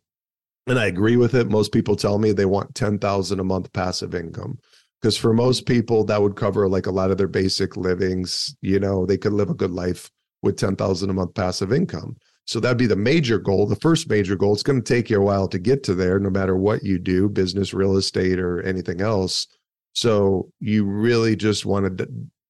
and 0.67 0.77
i 0.77 0.85
agree 0.85 1.17
with 1.17 1.33
it 1.33 1.49
most 1.49 1.71
people 1.71 1.95
tell 1.95 2.19
me 2.19 2.31
they 2.31 2.45
want 2.45 2.75
10,000 2.75 3.39
a 3.39 3.43
month 3.43 3.71
passive 3.73 4.13
income 4.13 4.59
because 5.01 5.17
for 5.17 5.33
most 5.33 5.65
people 5.65 6.03
that 6.03 6.21
would 6.21 6.35
cover 6.35 6.67
like 6.67 6.85
a 6.85 6.91
lot 6.91 7.09
of 7.09 7.17
their 7.17 7.27
basic 7.27 7.75
livings 7.77 8.55
you 8.61 8.79
know 8.79 9.05
they 9.05 9.17
could 9.17 9.33
live 9.33 9.49
a 9.49 9.55
good 9.55 9.71
life 9.71 10.11
with 10.43 10.57
10,000 10.57 11.09
a 11.09 11.13
month 11.13 11.33
passive 11.33 11.73
income 11.73 12.15
so 12.47 12.61
that'd 12.61 12.77
be 12.77 12.87
the 12.87 12.95
major 12.95 13.39
goal. 13.39 13.67
The 13.67 13.75
first 13.75 14.09
major 14.09 14.37
goal. 14.37 14.53
It's 14.53 14.63
going 14.63 14.81
to 14.81 14.93
take 14.93 15.09
you 15.09 15.17
a 15.17 15.23
while 15.23 15.49
to 15.49 15.59
get 15.59 15.83
to 15.83 15.93
there, 15.93 16.17
no 16.17 16.29
matter 16.29 16.55
what 16.55 16.81
you 16.81 16.97
do, 16.97 17.27
business, 17.27 17.73
real 17.73 17.97
estate, 17.97 18.39
or 18.39 18.61
anything 18.61 19.01
else. 19.01 19.47
So 19.93 20.49
you 20.61 20.85
really 20.85 21.35
just 21.35 21.65
want 21.65 21.97
to 21.97 22.07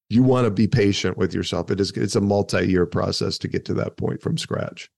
you 0.10 0.24
want 0.24 0.46
to 0.46 0.52
be 0.52 0.68
patient 0.68 1.18
with 1.18 1.34
yourself. 1.34 1.72
It 1.72 1.80
is 1.80 1.92
it's 1.92 2.16
a 2.16 2.22
multi-year 2.22 2.86
process 2.86 3.40
to 3.40 3.48
get 3.48 3.66
to 3.66 3.74
that 3.76 3.98
point 3.98 4.22
from 4.22 4.38
scratch. 4.38 4.90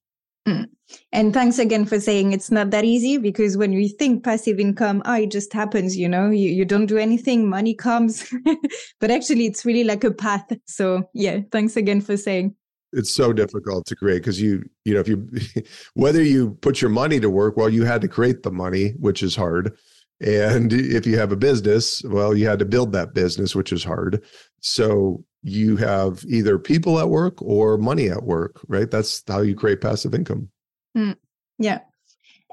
Mm. 0.45 0.65
And 1.11 1.33
thanks 1.33 1.59
again 1.59 1.85
for 1.85 1.99
saying 1.99 2.33
it's 2.33 2.51
not 2.51 2.71
that 2.71 2.83
easy 2.83 3.17
because 3.17 3.55
when 3.55 3.71
we 3.71 3.87
think 3.87 4.23
passive 4.23 4.59
income, 4.59 5.01
oh, 5.05 5.13
it 5.13 5.31
just 5.31 5.53
happens, 5.53 5.95
you 5.95 6.09
know, 6.09 6.29
you, 6.29 6.49
you 6.49 6.65
don't 6.65 6.87
do 6.87 6.97
anything, 6.97 7.47
money 7.47 7.75
comes. 7.75 8.33
but 8.99 9.11
actually, 9.11 9.45
it's 9.45 9.65
really 9.65 9.83
like 9.83 10.03
a 10.03 10.11
path. 10.11 10.51
So, 10.65 11.03
yeah, 11.13 11.41
thanks 11.51 11.77
again 11.77 12.01
for 12.01 12.17
saying 12.17 12.55
it's 12.93 13.13
so 13.13 13.33
difficult 13.33 13.85
to 13.85 13.95
create 13.95 14.19
because 14.19 14.41
you 14.41 14.63
you 14.85 14.93
know 14.93 14.99
if 14.99 15.07
you 15.07 15.27
whether 15.93 16.23
you 16.23 16.51
put 16.61 16.81
your 16.81 16.89
money 16.89 17.19
to 17.19 17.29
work 17.29 17.57
well 17.57 17.69
you 17.69 17.83
had 17.83 18.01
to 18.01 18.07
create 18.07 18.43
the 18.43 18.51
money 18.51 18.91
which 18.99 19.23
is 19.23 19.35
hard. 19.35 19.77
And 20.21 20.73
if 20.73 21.07
you 21.07 21.17
have 21.17 21.31
a 21.31 21.37
business 21.37 22.01
well 22.03 22.35
you 22.35 22.47
had 22.47 22.59
to 22.59 22.65
build 22.65 22.91
that 22.93 23.13
business 23.13 23.55
which 23.55 23.71
is 23.71 23.83
hard. 23.83 24.23
So 24.61 25.23
you 25.41 25.77
have 25.77 26.23
either 26.27 26.59
people 26.59 26.99
at 26.99 27.09
work 27.09 27.41
or 27.41 27.77
money 27.77 28.09
at 28.09 28.23
work 28.23 28.59
right? 28.67 28.89
That's 28.89 29.23
how 29.27 29.41
you 29.41 29.55
create 29.55 29.81
passive 29.81 30.13
income. 30.13 30.49
Mm, 30.97 31.15
yeah. 31.57 31.79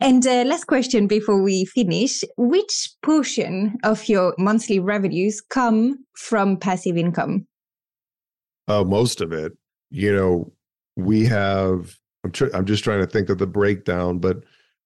And 0.03 0.27
uh, 0.27 0.45
last 0.45 0.67
question 0.67 1.07
before 1.07 1.43
we 1.43 1.65
finish. 1.65 2.23
Which 2.37 2.91
portion 3.03 3.79
of 3.83 4.07
your 4.11 4.35
monthly 4.37 4.79
revenues 4.79 5.41
come 5.41 6.05
from 6.15 6.59
passive 6.59 6.99
income? 6.99 7.47
Oh 8.69 8.85
most 8.85 9.21
of 9.21 9.33
it 9.33 9.53
you 9.91 10.15
know, 10.15 10.53
we 10.97 11.25
have, 11.27 11.97
I'm, 12.25 12.33
tr- 12.33 12.55
I'm 12.55 12.65
just 12.65 12.85
trying 12.85 13.01
to 13.01 13.07
think 13.07 13.29
of 13.29 13.39
the 13.39 13.47
breakdown, 13.47 14.19
but 14.19 14.39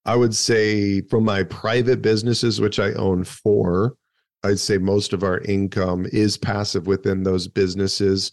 I 0.04 0.16
would 0.16 0.34
say 0.34 1.02
from 1.02 1.24
my 1.24 1.42
private 1.44 2.02
businesses, 2.02 2.60
which 2.60 2.78
I 2.78 2.92
own 2.94 3.24
four, 3.24 3.94
I'd 4.42 4.58
say 4.58 4.78
most 4.78 5.12
of 5.12 5.22
our 5.22 5.40
income 5.40 6.06
is 6.12 6.38
passive 6.38 6.86
within 6.86 7.22
those 7.22 7.46
businesses. 7.46 8.32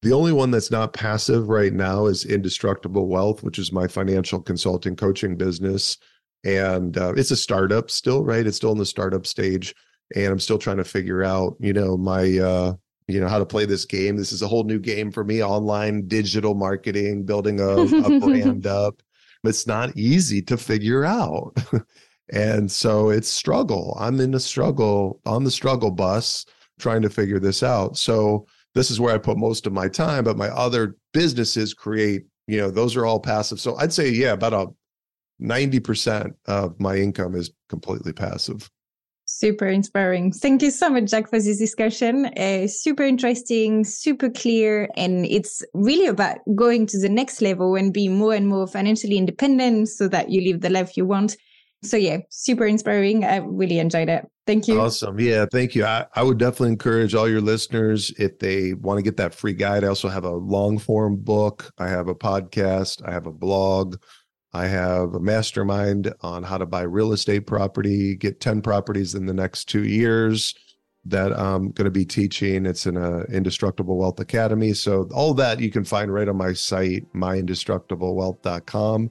The 0.00 0.12
only 0.12 0.32
one 0.32 0.50
that's 0.50 0.70
not 0.70 0.94
passive 0.94 1.48
right 1.48 1.72
now 1.72 2.06
is 2.06 2.24
Indestructible 2.24 3.06
Wealth, 3.06 3.42
which 3.42 3.58
is 3.58 3.72
my 3.72 3.86
financial 3.86 4.40
consulting 4.40 4.96
coaching 4.96 5.36
business. 5.36 5.98
And 6.44 6.96
uh, 6.98 7.12
it's 7.16 7.30
a 7.30 7.36
startup 7.36 7.90
still, 7.90 8.24
right? 8.24 8.46
It's 8.46 8.56
still 8.56 8.72
in 8.72 8.78
the 8.78 8.86
startup 8.86 9.26
stage. 9.26 9.74
And 10.16 10.26
I'm 10.26 10.40
still 10.40 10.58
trying 10.58 10.78
to 10.78 10.84
figure 10.84 11.22
out, 11.22 11.56
you 11.60 11.72
know, 11.72 11.96
my 11.96 12.38
uh, 12.38 12.74
you 13.12 13.20
know 13.20 13.28
how 13.28 13.38
to 13.38 13.46
play 13.46 13.64
this 13.64 13.84
game 13.84 14.16
this 14.16 14.32
is 14.32 14.42
a 14.42 14.48
whole 14.48 14.64
new 14.64 14.78
game 14.78 15.10
for 15.10 15.24
me 15.24 15.42
online 15.42 16.06
digital 16.08 16.54
marketing 16.54 17.24
building 17.24 17.60
a, 17.60 17.68
a 17.68 18.20
brand 18.20 18.66
up 18.66 19.02
it's 19.44 19.66
not 19.66 19.96
easy 19.96 20.40
to 20.40 20.56
figure 20.56 21.04
out 21.04 21.56
And 22.32 22.72
so 22.72 23.10
it's 23.10 23.28
struggle. 23.28 23.96
I'm 24.00 24.18
in 24.18 24.34
a 24.34 24.40
struggle 24.40 25.20
on 25.26 25.44
the 25.44 25.50
struggle 25.50 25.90
bus 25.90 26.46
trying 26.80 27.02
to 27.02 27.10
figure 27.10 27.38
this 27.38 27.62
out. 27.62 27.98
So 27.98 28.46
this 28.74 28.90
is 28.90 28.98
where 28.98 29.14
I 29.14 29.18
put 29.18 29.36
most 29.36 29.66
of 29.66 29.72
my 29.72 29.86
time, 29.86 30.24
but 30.24 30.38
my 30.38 30.48
other 30.48 30.96
businesses 31.12 31.74
create, 31.74 32.24
you 32.46 32.58
know, 32.58 32.70
those 32.70 32.96
are 32.96 33.04
all 33.04 33.20
passive. 33.20 33.60
So 33.60 33.76
I'd 33.76 33.92
say, 33.92 34.08
yeah, 34.08 34.32
about 34.32 34.54
a 34.54 34.66
90% 35.42 36.32
of 36.46 36.80
my 36.80 36.96
income 36.96 37.34
is 37.34 37.50
completely 37.68 38.14
passive. 38.14 38.70
Super 39.42 39.66
inspiring. 39.66 40.30
Thank 40.30 40.62
you 40.62 40.70
so 40.70 40.88
much, 40.88 41.10
Jack, 41.10 41.28
for 41.28 41.40
this 41.40 41.58
discussion. 41.58 42.26
Uh, 42.26 42.68
super 42.68 43.02
interesting, 43.02 43.82
super 43.82 44.30
clear. 44.30 44.88
And 44.96 45.26
it's 45.26 45.64
really 45.74 46.06
about 46.06 46.38
going 46.54 46.86
to 46.86 47.00
the 47.00 47.08
next 47.08 47.42
level 47.42 47.74
and 47.74 47.92
be 47.92 48.06
more 48.06 48.34
and 48.34 48.46
more 48.46 48.68
financially 48.68 49.18
independent 49.18 49.88
so 49.88 50.06
that 50.06 50.30
you 50.30 50.42
live 50.42 50.60
the 50.60 50.70
life 50.70 50.96
you 50.96 51.06
want. 51.06 51.36
So, 51.82 51.96
yeah, 51.96 52.18
super 52.30 52.66
inspiring. 52.66 53.24
I 53.24 53.38
really 53.38 53.80
enjoyed 53.80 54.08
it. 54.08 54.24
Thank 54.46 54.68
you. 54.68 54.80
Awesome. 54.80 55.18
Yeah, 55.18 55.46
thank 55.50 55.74
you. 55.74 55.84
I, 55.86 56.06
I 56.14 56.22
would 56.22 56.38
definitely 56.38 56.68
encourage 56.68 57.12
all 57.16 57.28
your 57.28 57.40
listeners 57.40 58.12
if 58.20 58.38
they 58.38 58.74
want 58.74 58.98
to 58.98 59.02
get 59.02 59.16
that 59.16 59.34
free 59.34 59.54
guide. 59.54 59.82
I 59.82 59.88
also 59.88 60.08
have 60.08 60.22
a 60.24 60.30
long 60.30 60.78
form 60.78 61.16
book, 61.16 61.72
I 61.78 61.88
have 61.88 62.06
a 62.06 62.14
podcast, 62.14 63.02
I 63.04 63.10
have 63.10 63.26
a 63.26 63.32
blog. 63.32 63.96
I 64.54 64.66
have 64.66 65.14
a 65.14 65.20
mastermind 65.20 66.12
on 66.20 66.42
how 66.42 66.58
to 66.58 66.66
buy 66.66 66.82
real 66.82 67.12
estate 67.12 67.46
property, 67.46 68.16
get 68.16 68.40
10 68.40 68.60
properties 68.60 69.14
in 69.14 69.26
the 69.26 69.32
next 69.32 69.64
two 69.64 69.84
years 69.84 70.54
that 71.04 71.32
I'm 71.32 71.70
going 71.72 71.86
to 71.86 71.90
be 71.90 72.04
teaching. 72.04 72.66
It's 72.66 72.86
in 72.86 72.96
a 72.96 73.22
Indestructible 73.24 73.96
Wealth 73.96 74.20
Academy. 74.20 74.72
So 74.72 75.08
all 75.12 75.34
that 75.34 75.58
you 75.60 75.70
can 75.70 75.84
find 75.84 76.12
right 76.12 76.28
on 76.28 76.36
my 76.36 76.52
site, 76.52 77.10
myindestructiblewealth.com 77.12 79.10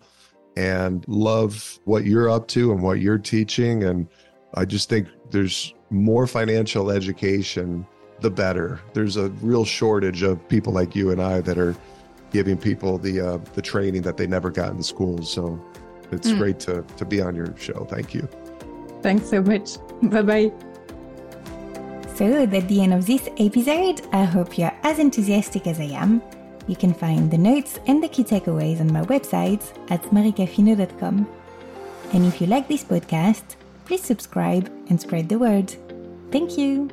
and 0.57 1.05
love 1.07 1.79
what 1.85 2.05
you're 2.05 2.29
up 2.29 2.47
to 2.49 2.71
and 2.71 2.81
what 2.81 2.99
you're 2.99 3.17
teaching. 3.17 3.83
And 3.83 4.07
I 4.53 4.65
just 4.65 4.89
think 4.89 5.07
there's 5.31 5.73
more 5.89 6.27
financial 6.27 6.91
education, 6.91 7.85
the 8.19 8.29
better. 8.31 8.79
There's 8.93 9.17
a 9.17 9.29
real 9.41 9.65
shortage 9.65 10.23
of 10.23 10.47
people 10.49 10.71
like 10.73 10.95
you 10.95 11.11
and 11.11 11.21
I 11.21 11.41
that 11.41 11.57
are 11.57 11.75
giving 12.31 12.57
people 12.57 12.97
the 12.97 13.21
uh, 13.21 13.37
the 13.53 13.61
training 13.61 14.01
that 14.03 14.17
they 14.17 14.27
never 14.27 14.49
got 14.49 14.71
in 14.71 14.83
schools. 14.83 15.31
So 15.31 15.63
it's 16.11 16.29
mm. 16.29 16.37
great 16.37 16.59
to 16.61 16.83
to 16.97 17.05
be 17.05 17.21
on 17.21 17.35
your 17.35 17.55
show. 17.57 17.85
Thank 17.89 18.13
you. 18.13 18.27
Thanks 19.01 19.29
so 19.29 19.41
much. 19.41 19.77
Bye 20.03 20.21
bye. 20.21 20.51
So 22.15 22.43
at 22.43 22.67
the 22.67 22.81
end 22.81 22.93
of 22.93 23.05
this 23.07 23.29
episode, 23.37 24.01
I 24.11 24.25
hope 24.25 24.57
you're 24.57 24.73
as 24.83 24.99
enthusiastic 24.99 25.65
as 25.65 25.79
I 25.79 25.89
am. 25.95 26.21
You 26.67 26.75
can 26.75 26.93
find 26.93 27.31
the 27.31 27.37
notes 27.37 27.79
and 27.87 28.03
the 28.03 28.07
key 28.07 28.23
takeaways 28.23 28.79
on 28.79 28.93
my 28.93 29.01
website 29.03 29.63
at 29.89 30.03
maricafino.com. 30.11 31.27
And 32.13 32.25
if 32.25 32.39
you 32.39 32.47
like 32.47 32.67
this 32.67 32.83
podcast, 32.83 33.55
please 33.85 34.03
subscribe 34.03 34.71
and 34.89 35.01
spread 35.01 35.29
the 35.29 35.39
word. 35.39 35.75
Thank 36.31 36.57
you. 36.57 36.89